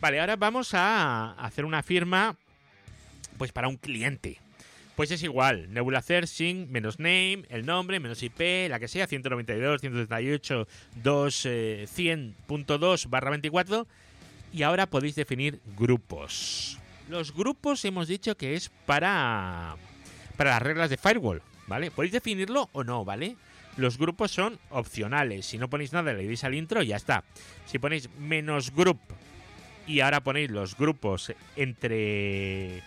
Vale, 0.00 0.20
ahora 0.20 0.36
vamos 0.36 0.74
a 0.74 1.32
hacer 1.32 1.64
una 1.64 1.82
firma 1.82 2.36
pues 3.36 3.50
para 3.50 3.66
un 3.66 3.76
cliente. 3.76 4.38
Pues 4.94 5.10
es 5.10 5.24
igual, 5.24 5.72
Nebula 5.72 6.00
Searching, 6.00 6.70
menos 6.70 7.00
name, 7.00 7.42
el 7.48 7.66
nombre, 7.66 7.98
menos 7.98 8.22
IP, 8.22 8.68
la 8.68 8.78
que 8.78 8.86
sea, 8.86 9.08
192, 9.08 9.80
138, 9.80 10.68
2, 11.02 11.46
100.2 11.46 13.10
barra 13.10 13.30
24. 13.30 13.88
Y 14.52 14.62
ahora 14.62 14.86
podéis 14.86 15.16
definir 15.16 15.60
grupos. 15.76 16.78
Los 17.08 17.34
grupos 17.34 17.84
hemos 17.86 18.06
dicho 18.06 18.36
que 18.36 18.54
es 18.54 18.70
para, 18.84 19.76
para 20.36 20.50
las 20.50 20.62
reglas 20.62 20.90
de 20.90 20.98
firewall, 20.98 21.42
¿vale? 21.66 21.90
Podéis 21.90 22.12
definirlo 22.12 22.68
o 22.72 22.84
no, 22.84 23.04
¿vale? 23.04 23.36
Los 23.78 23.96
grupos 23.96 24.30
son 24.30 24.58
opcionales. 24.70 25.46
Si 25.46 25.56
no 25.56 25.70
ponéis 25.70 25.92
nada, 25.92 26.12
le 26.12 26.26
dais 26.26 26.44
al 26.44 26.54
intro 26.54 26.82
y 26.82 26.88
ya 26.88 26.96
está. 26.96 27.24
Si 27.64 27.78
ponéis 27.78 28.10
menos 28.18 28.74
group 28.74 28.98
y 29.86 30.00
ahora 30.00 30.22
ponéis 30.22 30.50
los 30.50 30.76
grupos 30.76 31.32
entre 31.56 32.82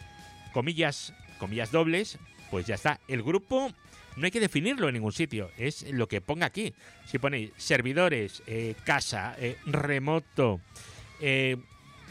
comillas, 0.54 1.14
comillas 1.40 1.72
dobles, 1.72 2.20
pues 2.52 2.68
ya 2.68 2.76
está. 2.76 3.00
El 3.08 3.24
grupo 3.24 3.72
no 4.18 4.26
hay 4.26 4.32
que 4.32 4.40
definirlo 4.40 4.88
en 4.88 4.94
ningún 4.94 5.14
sitio, 5.14 5.50
es 5.58 5.90
lo 5.92 6.08
que 6.08 6.22
ponga 6.22 6.46
aquí. 6.46 6.76
Si 7.06 7.18
ponéis 7.18 7.52
servidores, 7.58 8.44
eh, 8.46 8.76
casa, 8.84 9.36
eh, 9.40 9.58
remoto, 9.66 10.62
eh, 11.22 11.58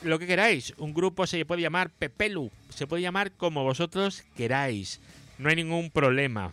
lo 0.03 0.19
que 0.19 0.27
queráis. 0.27 0.75
Un 0.79 0.95
grupo 0.95 1.27
se 1.27 1.45
puede 1.45 1.63
llamar 1.63 1.91
Pepelu, 1.91 2.51
se 2.69 2.87
puede 2.87 3.03
llamar 3.03 3.33
como 3.33 3.65
vosotros 3.65 4.25
queráis. 4.37 5.01
No 5.39 5.49
hay 5.49 5.57
ningún 5.57 5.91
problema. 5.91 6.53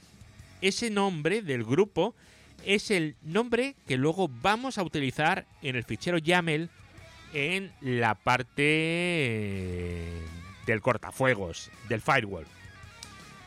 Ese 0.62 0.89
nombre 0.89 1.42
del 1.42 1.63
grupo 1.63 2.16
es 2.66 2.89
el 2.92 3.16
nombre 3.22 3.75
que 3.88 3.98
luego 3.98 4.30
vamos 4.42 4.77
a 4.77 4.84
utilizar 4.84 5.46
en 5.62 5.75
el 5.75 5.84
fichero 5.84 6.18
YAML 6.18 6.70
en 7.34 7.72
la 7.82 8.16
parte 8.16 8.63
del 10.66 10.82
cortafuegos, 10.82 11.70
del 11.88 12.01
firewall. 12.01 12.46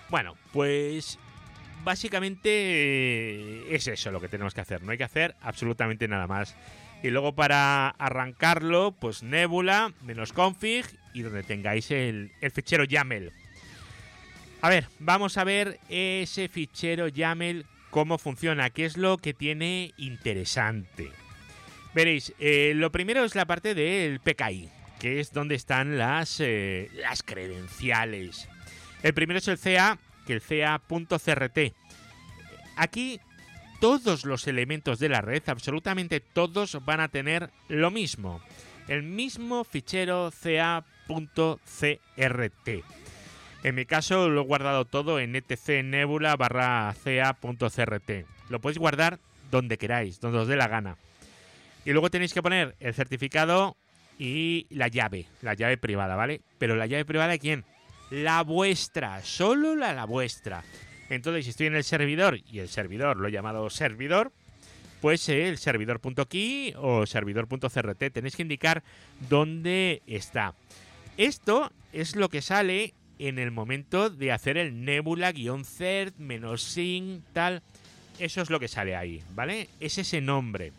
Bueno, 0.09 0.37
pues 0.53 1.19
básicamente 1.85 3.75
es 3.75 3.87
eso 3.87 4.11
lo 4.11 4.21
que 4.21 4.29
tenemos 4.29 4.55
que 4.55 4.61
hacer. 4.61 4.83
No 4.83 4.93
hay 4.93 4.99
que 4.99 5.05
hacer 5.05 5.35
absolutamente 5.41 6.09
nada 6.09 6.27
más. 6.27 6.55
Y 7.03 7.11
luego 7.11 7.35
para 7.35 7.89
arrancarlo, 7.89 8.93
pues 8.93 9.23
Nebula, 9.23 9.93
menos 10.03 10.33
config 10.33 10.85
y 11.15 11.23
donde 11.23 11.43
tengáis 11.43 11.91
el, 11.91 12.31
fichero 12.53 12.85
YAML. 12.85 13.33
A 14.61 14.69
ver, 14.69 14.87
vamos 14.99 15.39
a 15.39 15.45
ver 15.45 15.81
ese 15.89 16.49
fichero 16.49 17.09
YAML, 17.09 17.65
cómo 17.89 18.19
funciona, 18.19 18.69
qué 18.69 18.85
es 18.85 18.99
lo 18.99 19.17
que 19.17 19.33
tiene 19.33 19.95
interesante. 19.97 21.11
Veréis, 21.95 22.35
eh, 22.39 22.73
lo 22.77 22.93
primero 22.93 23.25
es 23.25 23.35
la 23.35 23.47
parte 23.47 23.75
del 23.75 24.21
PKI, 24.21 24.69
que 25.01 25.21
es 25.21 25.33
donde 25.33 25.55
están 25.55 25.97
las, 25.97 26.39
eh, 26.41 26.91
las 26.95 27.23
credenciales. 27.23 28.49
El 29.03 29.15
primero 29.15 29.39
es 29.39 29.49
el 29.49 29.59
CA, 29.59 29.99
que 30.27 30.35
el 30.35 30.43
CA.crt. 30.43 31.75
Aquí 32.77 33.21
todos 33.81 34.25
los 34.25 34.47
elementos 34.47 34.99
de 34.99 35.09
la 35.09 35.23
red, 35.23 35.43
absolutamente 35.47 36.21
todos, 36.21 36.79
van 36.85 37.01
a 37.01 37.09
tener 37.09 37.51
lo 37.69 37.91
mismo. 37.91 38.41
El 38.89 39.03
mismo 39.03 39.65
fichero 39.65 40.31
ca.crt. 40.43 40.79
En 43.63 43.75
mi 43.75 43.85
caso 43.85 44.29
lo 44.29 44.41
he 44.41 44.45
guardado 44.45 44.85
todo 44.85 45.19
en 45.19 45.37
etc 45.37 45.83
nebula 45.85 46.37
barra 46.37 46.95
ca.crt. 47.03 48.11
Lo 48.49 48.61
podéis 48.61 48.79
guardar 48.79 49.19
donde 49.51 49.79
queráis, 49.79 50.21
donde 50.21 50.39
os 50.39 50.49
dé 50.49 50.57
la 50.57 50.69
gana. 50.69 50.97
Y 51.85 51.93
luego 51.93 52.11
tenéis 52.11 52.35
que 52.35 52.43
poner 52.43 52.77
el 52.81 52.95
certificado 52.95 53.77
y 54.19 54.67
la 54.71 54.89
llave, 54.89 55.27
la 55.41 55.55
llave 55.55 55.79
privada, 55.79 56.15
¿vale? 56.17 56.43
Pero 56.59 56.77
la 56.77 56.87
llave 56.87 57.05
privada 57.05 57.31
de 57.31 57.39
quién? 57.39 57.65
La 58.11 58.43
vuestra, 58.43 59.23
solo 59.23 59.75
la, 59.75 59.95
la 59.95 60.05
vuestra. 60.05 60.63
Entonces, 61.11 61.45
si 61.45 61.51
estoy 61.51 61.67
en 61.67 61.75
el 61.75 61.85
servidor 61.85 62.39
y 62.51 62.61
el 62.61 62.69
servidor 62.69 63.19
lo 63.19 63.29
he 63.29 63.33
llamado 63.33 63.69
servidor, 63.69 64.33
pues 65.01 65.29
el 65.29 65.59
servidor.key 65.59 66.75
o 66.77 67.05
servidor.crt 67.05 68.13
tenéis 68.13 68.37
que 68.37 68.43
indicar 68.43 68.83
dónde 69.29 70.03
está. 70.07 70.55
Esto 71.17 71.71
es 71.93 72.17
lo 72.17 72.29
que 72.29 72.43
sale 72.43 72.95
en 73.19 73.39
el 73.39 73.51
momento 73.51 74.09
de 74.09 74.33
hacer 74.33 74.57
el 74.57 74.85
nebula-cert 74.85 76.15
sync 76.57 77.25
tal. 77.33 77.63
Eso 78.19 78.41
es 78.41 78.51
lo 78.51 78.61
que 78.61 78.69
sale 78.69 78.97
ahí, 78.97 79.23
¿vale? 79.35 79.69
Es 79.81 79.99
ese 79.99 80.21
nombre. 80.21 80.73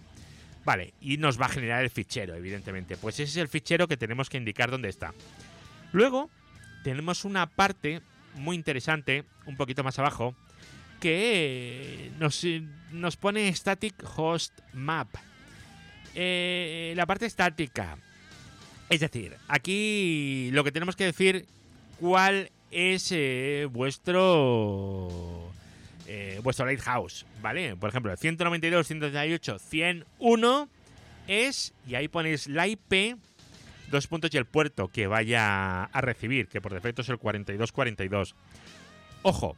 Vale, 0.64 0.94
y 1.02 1.18
nos 1.18 1.42
va 1.42 1.48
a 1.48 1.50
generar 1.50 1.84
el 1.84 1.90
fichero, 1.90 2.36
evidentemente. 2.36 2.96
Pues 2.96 3.16
ese 3.16 3.32
es 3.32 3.38
el 3.38 3.48
fichero 3.48 3.88
que 3.88 3.98
tenemos 3.98 4.30
que 4.30 4.38
indicar 4.38 4.72
dónde 4.72 4.90
está. 4.90 5.14
Luego 5.92 6.30
tenemos 6.84 7.26
una 7.26 7.48
parte 7.48 8.02
muy 8.36 8.56
interesante, 8.56 9.24
un 9.46 9.58
poquito 9.58 9.84
más 9.84 9.98
abajo, 10.00 10.36
que 11.00 12.12
nos, 12.20 12.46
nos 12.92 13.18
pone 13.18 13.54
Static 13.54 13.96
Host 14.16 14.60
Map. 14.74 15.10
Eh, 16.14 16.94
la 16.96 17.06
parte 17.06 17.26
estática. 17.26 17.98
Es 18.90 19.00
decir, 19.00 19.36
aquí 19.48 20.50
lo 20.52 20.64
que 20.64 20.72
tenemos 20.72 20.96
que 20.96 21.06
decir 21.06 21.46
cuál 22.00 22.52
es 22.72 23.12
eh, 23.12 23.68
vuestro 23.72 25.50
eh, 26.08 26.40
vuestro 26.44 26.66
lighthouse, 26.66 27.26
¿vale? 27.42 27.76
Por 27.78 27.90
ejemplo, 27.90 28.12
el 28.12 28.18
192, 28.18 28.86
138, 28.86 29.60
101 29.60 30.70
es 31.28 31.74
y 31.88 31.96
ahí 31.96 32.10
ponéis 32.10 32.48
la 32.48 32.68
IP 32.68 33.18
dos 33.92 34.08
puntos 34.08 34.34
y 34.34 34.38
el 34.38 34.46
puerto 34.46 34.88
que 34.88 35.08
vaya 35.08 35.84
a 35.84 36.02
recibir, 36.02 36.48
que 36.48 36.62
por 36.62 36.74
defecto 36.74 37.02
es 37.02 37.10
el 37.10 37.18
4242. 37.18 38.36
Ojo, 39.22 39.56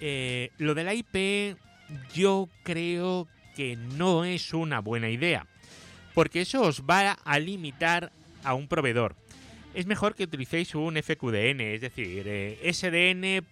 eh, 0.00 0.50
lo 0.58 0.74
de 0.74 0.84
la 0.84 0.94
IP 0.94 1.56
yo 2.14 2.48
creo 2.62 3.26
que 3.56 3.76
no 3.76 4.24
es 4.24 4.54
una 4.54 4.80
buena 4.80 5.08
idea, 5.08 5.46
porque 6.14 6.42
eso 6.42 6.62
os 6.62 6.82
va 6.82 7.12
a 7.12 7.38
limitar 7.38 8.12
a 8.44 8.54
un 8.54 8.68
proveedor. 8.68 9.16
Es 9.74 9.86
mejor 9.86 10.14
que 10.14 10.24
utilicéis 10.24 10.74
un 10.74 10.96
FQDN, 11.02 11.60
es 11.60 11.80
decir, 11.80 12.24
eh, 12.26 12.72
SDN. 12.72 13.44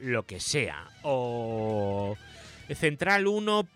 lo 0.00 0.26
que 0.26 0.40
sea, 0.40 0.88
o 1.02 2.16
central 2.74 3.26
1. 3.26 3.68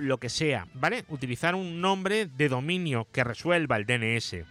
lo 0.00 0.18
que 0.18 0.28
sea, 0.28 0.66
¿vale? 0.74 1.04
Utilizar 1.08 1.54
un 1.54 1.80
nombre 1.80 2.26
de 2.26 2.48
dominio 2.48 3.06
que 3.12 3.24
resuelva 3.24 3.76
el 3.76 3.86
DNS 3.86 4.44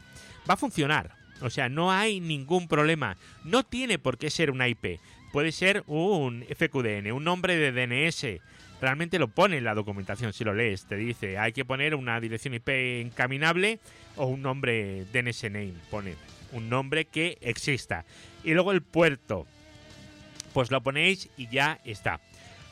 va 0.49 0.55
a 0.55 0.57
funcionar. 0.57 1.11
O 1.41 1.49
sea, 1.49 1.69
no 1.69 1.91
hay 1.91 2.19
ningún 2.19 2.67
problema. 2.67 3.17
No 3.43 3.63
tiene 3.63 3.99
por 3.99 4.17
qué 4.17 4.29
ser 4.29 4.51
una 4.51 4.67
IP. 4.67 4.99
Puede 5.31 5.51
ser 5.51 5.83
un 5.87 6.43
FQDN, 6.43 7.11
un 7.11 7.23
nombre 7.23 7.55
de 7.57 7.71
DNS. 7.71 8.41
Realmente 8.81 9.19
lo 9.19 9.27
pone 9.27 9.57
en 9.57 9.63
la 9.63 9.75
documentación 9.75 10.33
si 10.33 10.43
lo 10.43 10.53
lees. 10.53 10.85
Te 10.85 10.95
dice, 10.95 11.37
hay 11.37 11.51
que 11.51 11.65
poner 11.65 11.95
una 11.95 12.19
dirección 12.19 12.53
IP 12.53 12.69
encaminable 12.69 13.79
o 14.15 14.25
un 14.25 14.41
nombre 14.41 15.05
DNS 15.11 15.43
name. 15.43 15.73
Pone 15.89 16.15
un 16.51 16.69
nombre 16.69 17.05
que 17.05 17.37
exista. 17.41 18.05
Y 18.43 18.53
luego 18.53 18.71
el 18.71 18.81
puerto. 18.81 19.45
Pues 20.53 20.71
lo 20.71 20.81
ponéis 20.81 21.29
y 21.37 21.47
ya 21.49 21.79
está. 21.85 22.19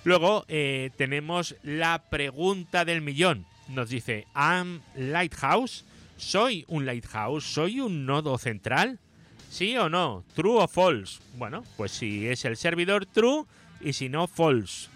Luego 0.03 0.45
eh, 0.47 0.91
tenemos 0.97 1.55
la 1.63 2.03
pregunta 2.09 2.85
del 2.85 3.01
millón. 3.01 3.45
Nos 3.67 3.89
dice, 3.89 4.27
¿Am 4.33 4.81
Lighthouse? 4.95 5.85
¿Soy 6.17 6.65
un 6.67 6.85
lighthouse? 6.85 7.43
¿Soy 7.43 7.79
un 7.79 8.05
nodo 8.05 8.37
central? 8.37 8.99
¿Sí 9.49 9.77
o 9.77 9.89
no? 9.89 10.23
¿True 10.33 10.63
o 10.63 10.67
false? 10.67 11.19
Bueno, 11.37 11.63
pues 11.77 11.91
si 11.91 12.27
es 12.27 12.45
el 12.45 12.57
servidor, 12.57 13.05
true, 13.05 13.45
y 13.81 13.93
si 13.93 14.09
no, 14.09 14.27
false. 14.27 14.89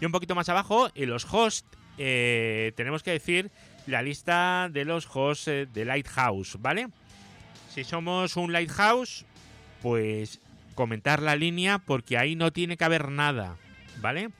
Y 0.00 0.04
un 0.04 0.12
poquito 0.12 0.34
más 0.34 0.48
abajo, 0.48 0.88
en 0.94 1.10
los 1.10 1.26
hosts, 1.32 1.66
eh, 1.98 2.72
tenemos 2.76 3.02
que 3.02 3.12
decir 3.12 3.50
la 3.86 4.02
lista 4.02 4.68
de 4.70 4.84
los 4.84 5.08
hosts 5.12 5.48
eh, 5.48 5.66
de 5.72 5.84
Lighthouse, 5.84 6.58
¿vale? 6.60 6.88
Si 7.72 7.84
somos 7.84 8.36
un 8.36 8.52
Lighthouse, 8.52 9.24
pues 9.82 10.40
comentar 10.74 11.22
la 11.22 11.36
línea 11.36 11.78
porque 11.78 12.18
ahí 12.18 12.36
no 12.36 12.52
tiene 12.52 12.76
que 12.76 12.84
haber 12.84 13.10
nada, 13.10 13.56
¿vale? 14.00 14.30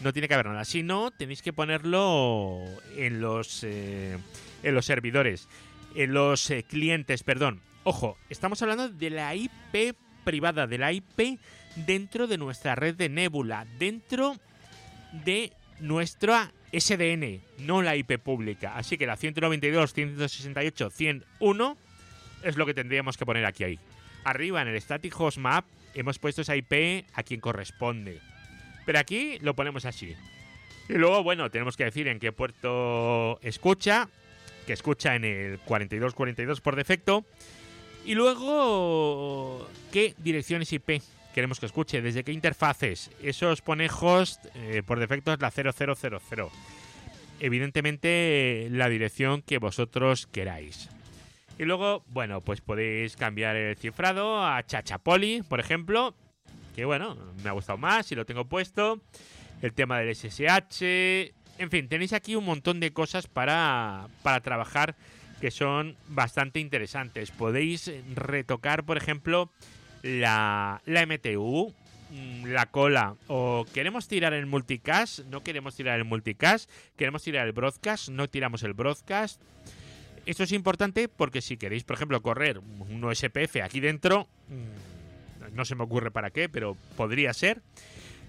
No 0.00 0.12
tiene 0.12 0.28
que 0.28 0.34
haber 0.34 0.46
nada. 0.46 0.64
Si 0.64 0.82
no, 0.82 1.10
tenéis 1.10 1.42
que 1.42 1.52
ponerlo 1.52 2.64
en 2.96 3.20
los, 3.20 3.64
eh, 3.64 4.16
en 4.62 4.74
los 4.74 4.86
servidores 4.86 5.48
en 5.94 6.14
los 6.14 6.50
eh, 6.50 6.62
clientes, 6.62 7.22
perdón. 7.22 7.60
Ojo, 7.84 8.18
estamos 8.28 8.60
hablando 8.62 8.88
de 8.88 9.10
la 9.10 9.34
IP 9.34 9.96
privada, 10.24 10.66
de 10.66 10.78
la 10.78 10.92
IP 10.92 11.38
dentro 11.76 12.26
de 12.26 12.38
nuestra 12.38 12.74
red 12.74 12.94
de 12.94 13.08
Nebula, 13.08 13.66
dentro 13.78 14.36
de 15.24 15.52
nuestra 15.80 16.52
SDN, 16.72 17.40
no 17.58 17.82
la 17.82 17.96
IP 17.96 18.18
pública. 18.18 18.76
Así 18.76 18.98
que 18.98 19.06
la 19.06 19.16
192, 19.16 19.92
168, 19.92 20.90
101 20.90 21.76
es 22.44 22.56
lo 22.56 22.66
que 22.66 22.74
tendríamos 22.74 23.16
que 23.16 23.26
poner 23.26 23.44
aquí 23.44 23.64
ahí. 23.64 23.78
Arriba 24.24 24.62
en 24.62 24.68
el 24.68 24.80
Static 24.80 25.18
Host 25.18 25.38
Map 25.38 25.64
hemos 25.94 26.18
puesto 26.18 26.42
esa 26.42 26.56
IP 26.56 27.06
a 27.14 27.22
quien 27.22 27.40
corresponde. 27.40 28.20
Pero 28.86 28.98
aquí 28.98 29.38
lo 29.40 29.54
ponemos 29.54 29.84
así. 29.84 30.14
Y 30.88 30.94
luego, 30.94 31.22
bueno, 31.22 31.50
tenemos 31.50 31.76
que 31.76 31.84
decir 31.84 32.08
en 32.08 32.18
qué 32.18 32.32
puerto 32.32 33.38
escucha 33.42 34.08
que 34.66 34.72
escucha 34.72 35.14
en 35.14 35.24
el 35.24 35.58
4242 35.60 36.60
por 36.60 36.76
defecto. 36.76 37.24
Y 38.04 38.14
luego, 38.14 39.68
¿qué 39.92 40.14
direcciones 40.18 40.72
IP 40.72 41.02
queremos 41.34 41.60
que 41.60 41.66
escuche? 41.66 42.02
¿Desde 42.02 42.24
qué 42.24 42.32
interfaces? 42.32 43.10
Eso 43.22 43.50
os 43.50 43.62
pone 43.62 43.88
host, 43.88 44.46
eh, 44.54 44.82
por 44.84 44.98
defecto 44.98 45.32
es 45.32 45.40
la 45.40 45.50
0000. 45.50 46.48
Evidentemente, 47.40 48.68
la 48.70 48.88
dirección 48.88 49.42
que 49.42 49.58
vosotros 49.58 50.26
queráis. 50.26 50.88
Y 51.58 51.64
luego, 51.64 52.04
bueno, 52.08 52.40
pues 52.40 52.60
podéis 52.60 53.16
cambiar 53.16 53.56
el 53.56 53.76
cifrado 53.76 54.42
a 54.42 54.62
Chachapoli, 54.64 55.42
por 55.42 55.60
ejemplo. 55.60 56.14
Que 56.74 56.84
bueno, 56.84 57.16
me 57.42 57.50
ha 57.50 57.52
gustado 57.52 57.78
más 57.78 58.10
y 58.12 58.14
lo 58.14 58.24
tengo 58.24 58.46
puesto. 58.46 59.00
El 59.60 59.74
tema 59.74 59.98
del 59.98 60.14
SSH, 60.14 61.34
en 61.60 61.70
fin, 61.70 61.88
tenéis 61.88 62.14
aquí 62.14 62.36
un 62.36 62.44
montón 62.46 62.80
de 62.80 62.92
cosas 62.92 63.26
para, 63.26 64.08
para 64.22 64.40
trabajar 64.40 64.96
que 65.42 65.50
son 65.50 65.94
bastante 66.08 66.58
interesantes. 66.58 67.30
Podéis 67.30 67.92
retocar, 68.14 68.84
por 68.84 68.96
ejemplo, 68.96 69.50
la, 70.02 70.80
la 70.86 71.06
MTU, 71.06 71.74
mm, 72.10 72.46
la 72.46 72.64
cola, 72.66 73.16
o 73.26 73.66
queremos 73.74 74.08
tirar 74.08 74.32
el 74.32 74.46
multicast, 74.46 75.20
no 75.26 75.42
queremos 75.42 75.76
tirar 75.76 75.98
el 75.98 76.06
multicast, 76.06 76.70
queremos 76.96 77.22
tirar 77.22 77.46
el 77.46 77.52
broadcast, 77.52 78.08
no 78.08 78.28
tiramos 78.28 78.62
el 78.62 78.72
broadcast. 78.72 79.40
Esto 80.24 80.44
es 80.44 80.52
importante 80.52 81.08
porque 81.08 81.42
si 81.42 81.58
queréis, 81.58 81.84
por 81.84 81.96
ejemplo, 81.96 82.22
correr 82.22 82.58
un 82.58 83.04
SPF 83.14 83.56
aquí 83.62 83.80
dentro, 83.80 84.28
mm, 84.48 85.54
no 85.54 85.66
se 85.66 85.74
me 85.74 85.84
ocurre 85.84 86.10
para 86.10 86.30
qué, 86.30 86.48
pero 86.48 86.74
podría 86.96 87.34
ser. 87.34 87.60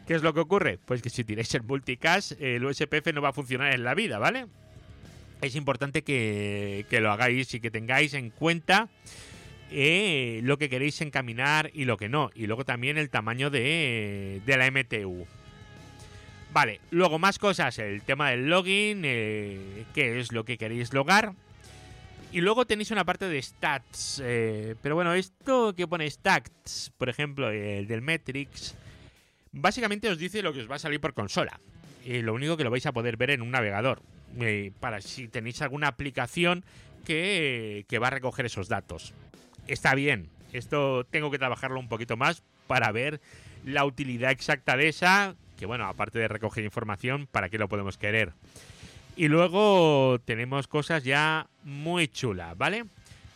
¿Qué 0.08 0.16
es 0.16 0.24
lo 0.24 0.34
que 0.34 0.40
ocurre? 0.40 0.80
Pues 0.84 1.02
que 1.02 1.10
si 1.10 1.24
tiráis 1.24 1.54
el 1.56 1.64
multicast, 1.64 2.34
el 2.42 2.66
USPF 2.66 3.14
no 3.14 3.22
va 3.22 3.30
a 3.30 3.34
funcionar 3.34 3.74
en 3.74 3.84
la 3.84 3.94
vida, 3.94 4.20
¿vale? 4.20 4.48
Es 5.42 5.56
importante 5.56 6.04
que, 6.04 6.86
lo 6.92 7.12
hagáis 7.12 7.54
y 7.54 7.60
que 7.60 7.72
tengáis 7.72 8.14
en 8.14 8.30
cuenta 8.30 8.90
eh, 9.72 10.40
lo 10.44 10.58
que 10.58 10.70
queréis 10.70 11.02
encaminar 11.02 11.72
y 11.74 11.86
lo 11.86 11.98
que 11.98 12.10
no. 12.10 12.30
Y 12.36 12.48
luego 12.48 12.64
también 12.66 12.98
el 12.98 13.10
tamaño 13.10 13.50
de, 13.50 14.42
la 14.46 14.70
MTU. 14.70 15.26
Vale, 16.54 16.82
luego 16.92 17.18
más 17.18 17.40
cosas, 17.40 17.80
el 17.80 18.02
tema 18.02 18.32
del 18.32 18.50
login, 18.50 19.04
eh, 19.06 19.86
qué 19.94 20.20
es 20.20 20.32
lo 20.32 20.44
que 20.46 20.58
queréis 20.58 20.94
logar. 20.94 21.34
Y 22.34 22.42
luego 22.42 22.66
tenéis 22.66 22.92
una 22.92 23.04
parte 23.04 23.28
de 23.28 23.42
stats. 23.42 24.22
Eh, 24.24 24.76
pero 24.82 24.96
bueno, 24.96 25.14
esto 25.14 25.74
que 25.76 25.88
pone 25.88 26.10
stats, 26.10 26.92
por 26.98 27.10
ejemplo, 27.10 27.50
el 27.50 27.88
del 27.88 28.02
Metrics, 28.02 28.76
Básicamente 29.52 30.10
os 30.10 30.18
dice 30.18 30.42
lo 30.42 30.54
que 30.54 30.62
os 30.62 30.72
va 30.72 30.76
a 30.76 30.80
salir 30.80 31.02
por 31.02 31.14
consola. 31.14 31.60
Y 32.06 32.22
lo 32.22 32.34
único 32.34 32.58
que 32.58 32.64
lo 32.64 32.72
vais 32.72 32.86
a 32.86 32.94
poder 32.94 33.18
ver 33.18 33.32
en 33.32 33.42
un 33.42 33.52
navegador. 33.52 34.02
Para 34.80 35.02
si 35.02 35.28
tenéis 35.28 35.62
alguna 35.62 35.88
aplicación 35.88 36.64
que, 37.06 37.86
que 37.88 38.00
va 38.00 38.08
a 38.08 38.12
recoger 38.12 38.46
esos 38.46 38.70
datos. 38.70 39.14
Está 39.68 39.94
bien. 39.94 40.30
Esto 40.54 41.06
tengo 41.06 41.32
que 41.32 41.40
trabajarlo 41.40 41.80
un 41.80 41.90
poquito 41.90 42.18
más 42.18 42.44
para 42.68 42.92
ver 42.92 43.22
la 43.66 43.86
utilidad 43.86 44.32
exacta 44.32 44.78
de 44.78 44.88
esa. 44.88 45.36
Que 45.58 45.66
bueno, 45.66 45.86
aparte 45.86 46.18
de 46.18 46.28
recoger 46.28 46.64
información, 46.64 47.28
¿para 47.28 47.50
qué 47.50 47.58
lo 47.58 47.70
podemos 47.70 47.98
querer? 47.98 48.34
Y 49.16 49.28
luego 49.28 50.20
tenemos 50.26 50.68
cosas 50.68 51.04
ya 51.04 51.48
muy 51.64 52.08
chulas, 52.08 52.58
¿vale? 52.58 52.86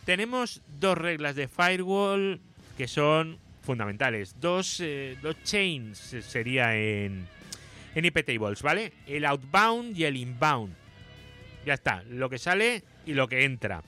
Tenemos 0.04 0.62
dos 0.80 0.96
reglas 0.96 1.36
de 1.36 1.48
firewall 1.48 2.40
que 2.76 2.88
son 2.88 3.38
fundamentales. 3.66 4.40
Dos, 4.40 4.80
eh, 4.80 5.18
dos 5.20 5.36
chains 5.42 5.98
sería 5.98 6.74
en, 6.74 7.26
en 7.94 8.04
IP 8.04 8.38
¿vale? 8.62 8.92
El 9.06 9.26
outbound 9.26 9.98
y 9.98 10.04
el 10.04 10.16
inbound. 10.16 10.72
Ya 11.66 11.74
está, 11.74 12.02
lo 12.08 12.30
que 12.30 12.38
sale 12.38 12.84
y 13.04 13.12
lo 13.12 13.28
que 13.28 13.44
entra. 13.44 13.82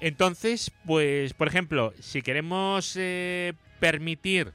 Entonces, 0.00 0.72
pues, 0.84 1.32
por 1.32 1.46
ejemplo, 1.46 1.94
si 2.00 2.20
queremos 2.22 2.96
eh, 2.96 3.54
permitir 3.78 4.52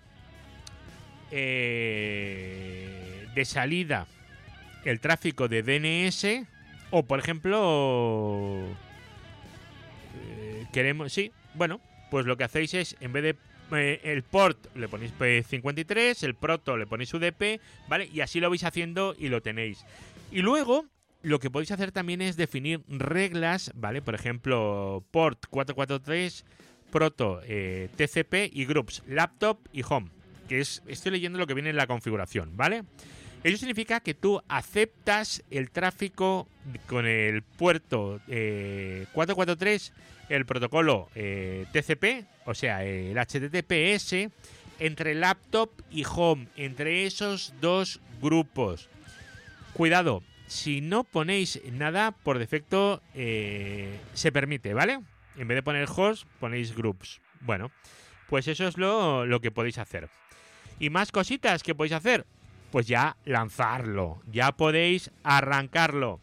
eh, 1.31 3.27
de 3.33 3.45
salida 3.45 4.07
el 4.83 4.99
tráfico 4.99 5.47
de 5.47 5.63
DNS, 5.63 6.45
o 6.91 7.03
por 7.03 7.19
ejemplo, 7.19 8.65
queremos, 10.73 11.13
sí, 11.13 11.31
bueno, 11.53 11.81
pues 12.09 12.25
lo 12.25 12.37
que 12.37 12.43
hacéis 12.43 12.73
es, 12.73 12.95
en 12.99 13.13
vez 13.13 13.23
de 13.23 13.35
eh, 13.71 13.99
el 14.03 14.23
port 14.23 14.58
le 14.75 14.88
ponéis 14.88 15.13
P53, 15.17 16.23
el 16.23 16.36
proto 16.36 16.77
le 16.77 16.88
ponéis 16.88 17.13
UDP, 17.13 17.60
¿vale? 17.88 18.10
Y 18.12 18.21
así 18.21 18.39
lo 18.39 18.49
vais 18.49 18.63
haciendo 18.63 19.15
y 19.17 19.30
lo 19.30 19.41
tenéis. 19.41 19.86
Y 20.32 20.41
luego 20.41 20.86
lo 21.21 21.39
que 21.39 21.49
podéis 21.49 21.71
hacer 21.71 21.91
también 21.91 22.21
es 22.21 22.38
definir 22.38 22.82
reglas, 22.88 23.71
¿vale? 23.75 24.01
Por 24.01 24.15
ejemplo, 24.15 25.03
port 25.12 25.45
443, 25.49 26.45
proto, 26.91 27.41
eh, 27.43 27.89
TCP 27.95 28.49
y 28.51 28.65
groups, 28.65 29.03
laptop 29.08 29.60
y 29.73 29.84
home. 29.88 30.10
Que 30.47 30.60
es, 30.60 30.82
estoy 30.88 31.12
leyendo 31.12 31.39
lo 31.39 31.47
que 31.47 31.53
viene 31.53 31.69
en 31.69 31.75
la 31.75 31.88
configuración, 31.88 32.56
¿vale? 32.56 32.84
Eso 33.47 33.60
significa 33.60 34.01
que 34.01 34.13
tú 34.13 34.41
aceptas 34.49 35.41
el 35.49 35.71
tráfico 35.71 36.49
con 36.86 37.05
el 37.05 37.43
puerto 37.43 38.19
443, 38.25 39.93
eh, 40.29 40.36
el 40.36 40.45
protocolo 40.45 41.07
eh, 41.15 41.65
TCP, 41.71 42.25
o 42.45 42.53
sea, 42.53 42.83
el 42.83 43.17
HTTPS, 43.17 44.29
entre 44.79 45.15
laptop 45.15 45.69
y 45.89 46.03
home, 46.03 46.49
entre 46.57 47.05
esos 47.05 47.53
dos 47.62 48.01
grupos. 48.21 48.89
Cuidado, 49.71 50.23
si 50.47 50.81
no 50.81 51.05
ponéis 51.05 51.62
nada, 51.71 52.12
por 52.12 52.39
defecto 52.39 53.01
eh, 53.15 53.97
se 54.13 54.33
permite, 54.33 54.73
¿vale? 54.73 54.99
En 55.38 55.47
vez 55.47 55.55
de 55.55 55.63
poner 55.63 55.88
host, 55.95 56.27
ponéis 56.41 56.75
groups. 56.75 57.21
Bueno, 57.39 57.71
pues 58.27 58.49
eso 58.49 58.67
es 58.67 58.77
lo, 58.77 59.25
lo 59.25 59.39
que 59.39 59.51
podéis 59.51 59.77
hacer. 59.77 60.10
Y 60.79 60.89
más 60.89 61.13
cositas 61.13 61.63
que 61.63 61.73
podéis 61.73 61.93
hacer 61.93 62.25
pues 62.71 62.88
ya 62.88 63.17
lanzarlo, 63.25 64.21
ya 64.32 64.51
podéis 64.51 65.12
arrancarlo. 65.23 66.19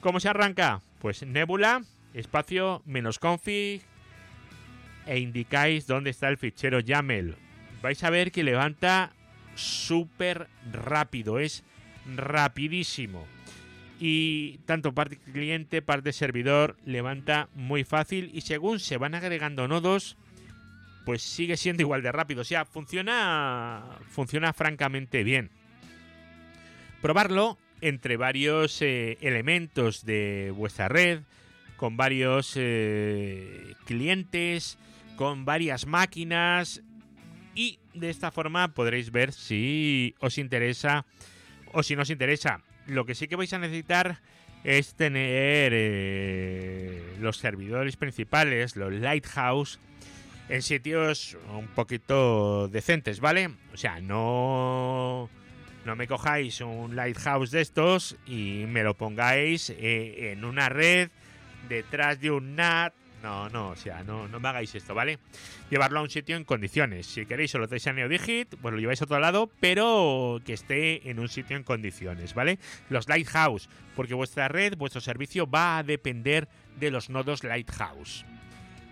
¿Cómo 0.00 0.20
se 0.20 0.28
arranca? 0.28 0.80
Pues 1.00 1.24
Nebula, 1.24 1.82
espacio 2.14 2.82
menos 2.86 3.18
config 3.18 3.82
e 5.06 5.18
indicáis 5.18 5.86
dónde 5.86 6.10
está 6.10 6.28
el 6.28 6.38
fichero 6.38 6.80
YAML. 6.80 7.36
Vais 7.82 8.02
a 8.02 8.10
ver 8.10 8.32
que 8.32 8.42
levanta 8.42 9.12
súper 9.54 10.48
rápido, 10.72 11.38
es 11.38 11.64
rapidísimo. 12.16 13.26
Y 14.00 14.58
tanto 14.58 14.94
parte 14.94 15.18
cliente, 15.18 15.82
parte 15.82 16.12
servidor 16.12 16.76
levanta 16.84 17.48
muy 17.54 17.84
fácil 17.84 18.30
y 18.32 18.42
según 18.42 18.78
se 18.78 18.96
van 18.96 19.14
agregando 19.14 19.66
nodos, 19.66 20.16
pues 21.04 21.22
sigue 21.22 21.56
siendo 21.56 21.82
igual 21.82 22.02
de 22.02 22.12
rápido. 22.12 22.42
O 22.42 22.44
sea, 22.44 22.64
funciona, 22.64 23.82
funciona 24.10 24.52
francamente 24.52 25.24
bien 25.24 25.50
probarlo 27.00 27.58
entre 27.80 28.16
varios 28.16 28.82
eh, 28.82 29.18
elementos 29.20 30.04
de 30.04 30.52
vuestra 30.54 30.88
red, 30.88 31.20
con 31.76 31.96
varios 31.96 32.54
eh, 32.56 33.74
clientes, 33.84 34.78
con 35.16 35.44
varias 35.44 35.86
máquinas 35.86 36.82
y 37.54 37.78
de 37.94 38.10
esta 38.10 38.30
forma 38.30 38.74
podréis 38.74 39.10
ver 39.10 39.32
si 39.32 40.14
os 40.20 40.38
interesa 40.38 41.06
o 41.72 41.82
si 41.82 41.96
no 41.96 42.02
os 42.02 42.10
interesa. 42.10 42.62
Lo 42.86 43.04
que 43.04 43.14
sí 43.14 43.28
que 43.28 43.36
vais 43.36 43.52
a 43.52 43.58
necesitar 43.58 44.20
es 44.64 44.94
tener 44.94 45.72
eh, 45.74 47.16
los 47.20 47.36
servidores 47.36 47.96
principales, 47.96 48.76
los 48.76 48.92
Lighthouse, 48.92 49.78
en 50.48 50.62
sitios 50.62 51.36
un 51.52 51.68
poquito 51.68 52.68
decentes, 52.68 53.20
¿vale? 53.20 53.50
O 53.72 53.76
sea, 53.76 54.00
no 54.00 55.28
no 55.88 55.96
me 55.96 56.06
cojáis 56.06 56.60
un 56.60 56.96
lighthouse 56.96 57.50
de 57.50 57.62
estos 57.62 58.14
y 58.26 58.66
me 58.68 58.82
lo 58.82 58.92
pongáis 58.92 59.70
eh, 59.70 60.32
en 60.32 60.44
una 60.44 60.68
red 60.68 61.08
detrás 61.66 62.20
de 62.20 62.30
un 62.30 62.56
NAT. 62.56 62.92
No, 63.22 63.48
no, 63.48 63.70
o 63.70 63.76
sea, 63.76 64.02
no, 64.02 64.28
no 64.28 64.38
me 64.38 64.48
hagáis 64.48 64.74
esto, 64.74 64.94
¿vale? 64.94 65.18
Llevarlo 65.70 66.00
a 66.00 66.02
un 66.02 66.10
sitio 66.10 66.36
en 66.36 66.44
condiciones. 66.44 67.06
Si 67.06 67.24
queréis 67.24 67.52
solo 67.52 67.68
tenéis 67.68 67.86
a 67.86 67.94
NeoDigit, 67.94 68.56
pues 68.60 68.74
lo 68.74 68.78
lleváis 68.78 69.00
a 69.00 69.06
otro 69.06 69.18
lado, 69.18 69.50
pero 69.60 70.42
que 70.44 70.52
esté 70.52 71.08
en 71.08 71.20
un 71.20 71.30
sitio 71.30 71.56
en 71.56 71.62
condiciones, 71.62 72.34
¿vale? 72.34 72.58
Los 72.90 73.08
Lighthouse, 73.08 73.70
porque 73.96 74.12
vuestra 74.12 74.48
red, 74.48 74.76
vuestro 74.76 75.00
servicio 75.00 75.48
va 75.48 75.78
a 75.78 75.82
depender 75.84 76.48
de 76.78 76.90
los 76.90 77.08
nodos 77.08 77.44
Lighthouse. 77.44 78.26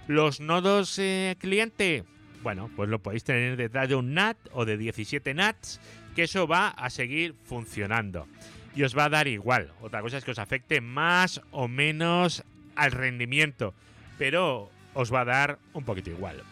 Los 0.09 0.41
nodos 0.41 0.99
eh, 0.99 1.37
cliente, 1.39 2.05
bueno, 2.43 2.71
pues 2.75 2.89
lo 2.89 3.01
podéis 3.01 3.25
tener 3.25 3.59
detrás 3.59 3.87
de 3.87 3.97
un 3.97 4.15
NAT 4.15 4.39
o 4.53 4.65
de 4.65 4.79
17 4.79 5.35
NATs 5.35 5.79
que 6.17 6.23
eso 6.23 6.49
va 6.49 6.69
a 6.69 6.89
seguir 6.89 7.35
funcionando. 7.45 8.27
Y 8.75 8.83
os 8.85 8.97
va 8.97 9.05
a 9.05 9.09
dar 9.11 9.29
igual. 9.29 9.71
Otra 9.83 10.01
cosa 10.01 10.17
es 10.17 10.25
que 10.25 10.31
os 10.31 10.39
afecte 10.39 10.81
más 10.81 11.43
o 11.51 11.69
menos 11.69 12.43
al 12.75 12.91
rendimiento. 12.91 13.75
Pero 14.19 14.71
os 14.95 15.13
va 15.13 15.21
a 15.21 15.25
dar 15.27 15.59
un 15.75 15.85
poquito 15.85 16.11
igual. 16.11 16.43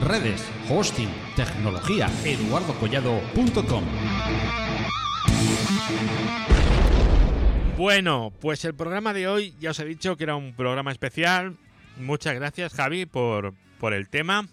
Redes, 0.00 0.44
hosting, 0.68 1.08
tecnología, 1.36 2.10
eduardocollado.com. 2.24 3.84
Bueno, 7.76 8.32
pues 8.40 8.64
el 8.64 8.74
programa 8.74 9.12
de 9.12 9.28
hoy 9.28 9.54
ya 9.60 9.70
os 9.70 9.78
he 9.78 9.84
dicho 9.84 10.16
que 10.16 10.24
era 10.24 10.34
un 10.34 10.52
programa 10.54 10.90
especial. 10.90 11.56
Muchas 11.96 12.34
gracias 12.34 12.74
Javi 12.74 13.06
por, 13.06 13.54
por 13.78 13.94
el 13.94 14.08
tema. 14.08 14.48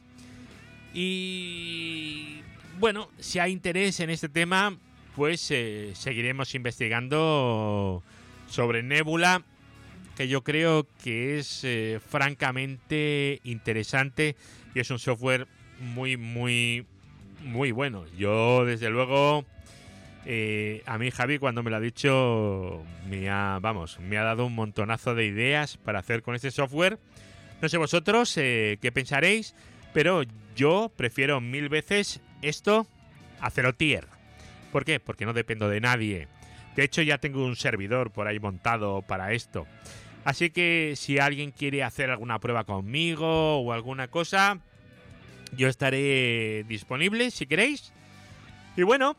Y 0.93 2.41
bueno, 2.79 3.09
si 3.19 3.39
hay 3.39 3.51
interés 3.51 3.99
en 3.99 4.09
este 4.09 4.27
tema, 4.27 4.75
pues 5.15 5.51
eh, 5.51 5.91
seguiremos 5.93 6.55
investigando 6.55 8.03
sobre 8.49 8.83
Nebula, 8.83 9.43
que 10.17 10.27
yo 10.27 10.43
creo 10.43 10.87
que 11.03 11.37
es 11.37 11.63
eh, 11.63 11.99
francamente 12.05 13.39
interesante 13.43 14.35
y 14.73 14.79
es 14.79 14.89
un 14.89 14.99
software 14.99 15.47
muy, 15.79 16.17
muy, 16.17 16.85
muy 17.43 17.71
bueno. 17.71 18.05
Yo, 18.17 18.65
desde 18.65 18.89
luego, 18.89 19.45
eh, 20.25 20.83
a 20.85 20.97
mí 20.97 21.11
Javi 21.11 21.39
cuando 21.39 21.63
me 21.63 21.71
lo 21.71 21.77
ha 21.77 21.81
dicho, 21.81 22.83
me 23.09 23.29
ha, 23.29 23.59
vamos, 23.61 23.99
me 23.99 24.17
ha 24.17 24.23
dado 24.23 24.45
un 24.45 24.55
montonazo 24.55 25.15
de 25.15 25.25
ideas 25.25 25.77
para 25.77 25.99
hacer 25.99 26.21
con 26.21 26.35
este 26.35 26.51
software. 26.51 26.99
No 27.61 27.69
sé 27.69 27.77
vosotros 27.77 28.33
qué 28.33 28.91
pensaréis, 28.91 29.53
pero 29.93 30.23
yo 30.55 30.91
prefiero 30.95 31.41
mil 31.41 31.69
veces 31.69 32.21
esto 32.41 32.87
a 33.39 33.49
Zero 33.49 33.73
Tier. 33.73 34.07
¿Por 34.71 34.85
qué? 34.85 34.99
Porque 34.99 35.25
no 35.25 35.33
dependo 35.33 35.69
de 35.69 35.81
nadie. 35.81 36.27
De 36.75 36.83
hecho, 36.83 37.01
ya 37.01 37.17
tengo 37.17 37.43
un 37.45 37.55
servidor 37.55 38.11
por 38.11 38.27
ahí 38.27 38.39
montado 38.39 39.01
para 39.01 39.33
esto. 39.33 39.67
Así 40.23 40.51
que 40.51 40.93
si 40.95 41.19
alguien 41.19 41.51
quiere 41.51 41.83
hacer 41.83 42.09
alguna 42.11 42.39
prueba 42.39 42.63
conmigo 42.63 43.57
o 43.59 43.73
alguna 43.73 44.07
cosa, 44.07 44.59
yo 45.55 45.67
estaré 45.67 46.63
disponible 46.67 47.31
si 47.31 47.47
queréis. 47.47 47.91
Y 48.77 48.83
bueno, 48.83 49.17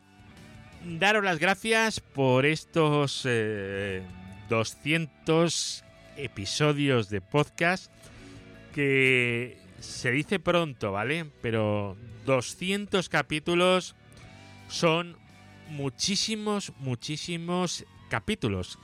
daros 0.83 1.23
las 1.23 1.39
gracias 1.39 1.99
por 1.99 2.45
estos 2.45 3.27
200 4.49 5.83
eh, 5.85 6.23
episodios 6.23 7.09
de 7.09 7.21
podcast 7.21 7.91
que 8.73 9.57
se 9.83 10.11
dice 10.11 10.39
pronto, 10.39 10.93
¿vale? 10.93 11.25
Pero 11.41 11.97
200 12.25 13.09
capítulos 13.09 13.95
son 14.69 15.17
muchísimos, 15.69 16.71
muchísimos 16.79 17.85
capítulos. 18.09 18.79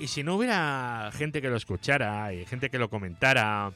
Y 0.00 0.08
si 0.08 0.24
no 0.24 0.34
hubiera 0.34 1.10
gente 1.14 1.40
que 1.40 1.48
lo 1.48 1.56
escuchara 1.56 2.34
y 2.34 2.44
gente 2.44 2.70
que 2.70 2.78
lo 2.78 2.90
comentara, 2.90 3.72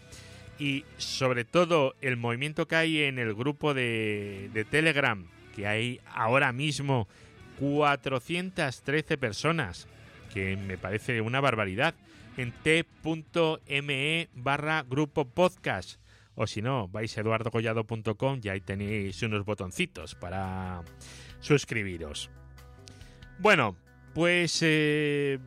y 0.59 0.85
sobre 0.97 1.45
todo 1.45 1.95
el 2.01 2.17
movimiento 2.17 2.67
que 2.67 2.75
hay 2.75 3.03
en 3.03 3.21
el 3.21 3.35
grupo 3.35 3.73
de, 3.73 4.51
de 4.53 4.65
Telegram, 4.65 5.25
que 5.55 5.69
hay 5.69 6.01
ahora 6.13 6.53
mismo 6.53 7.07
413 7.61 9.19
personas, 9.19 9.87
que 10.35 10.57
me 10.57 10.79
parece 10.79 11.21
una 11.21 11.41
barbaridad, 11.41 11.95
en 12.37 12.51
t.me 12.51 14.29
barra 14.35 14.83
grupo 14.83 15.27
podcast 15.27 16.01
o 16.37 16.47
si 16.47 16.63
no, 16.63 16.89
vais 16.89 17.17
a 17.17 17.21
eduardocollado.com 17.23 18.41
y 18.43 18.49
ahí 18.49 18.61
tenéis 18.61 19.23
unos 19.23 19.45
botoncitos 19.45 20.15
para 20.15 20.83
suscribiros. 21.41 22.31
Bueno, 23.39 23.77
pues 24.15 24.59
eh, 24.63 25.39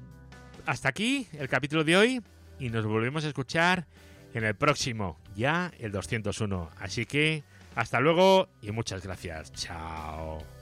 hasta 0.66 0.90
aquí 0.90 1.28
el 1.34 1.48
capítulo 1.48 1.84
de 1.84 1.98
hoy 1.98 2.22
y 2.60 2.70
nos 2.70 2.86
volvemos 2.86 3.24
a 3.24 3.28
escuchar 3.28 3.88
en 4.34 4.44
el 4.44 4.56
próximo, 4.56 5.18
ya 5.36 5.72
el 5.80 5.92
201. 5.92 6.70
Así 6.80 7.06
que 7.06 7.44
hasta 7.76 8.00
luego 8.00 8.50
y 8.62 8.72
muchas 8.72 9.04
gracias. 9.04 9.52
Chao. 9.54 10.59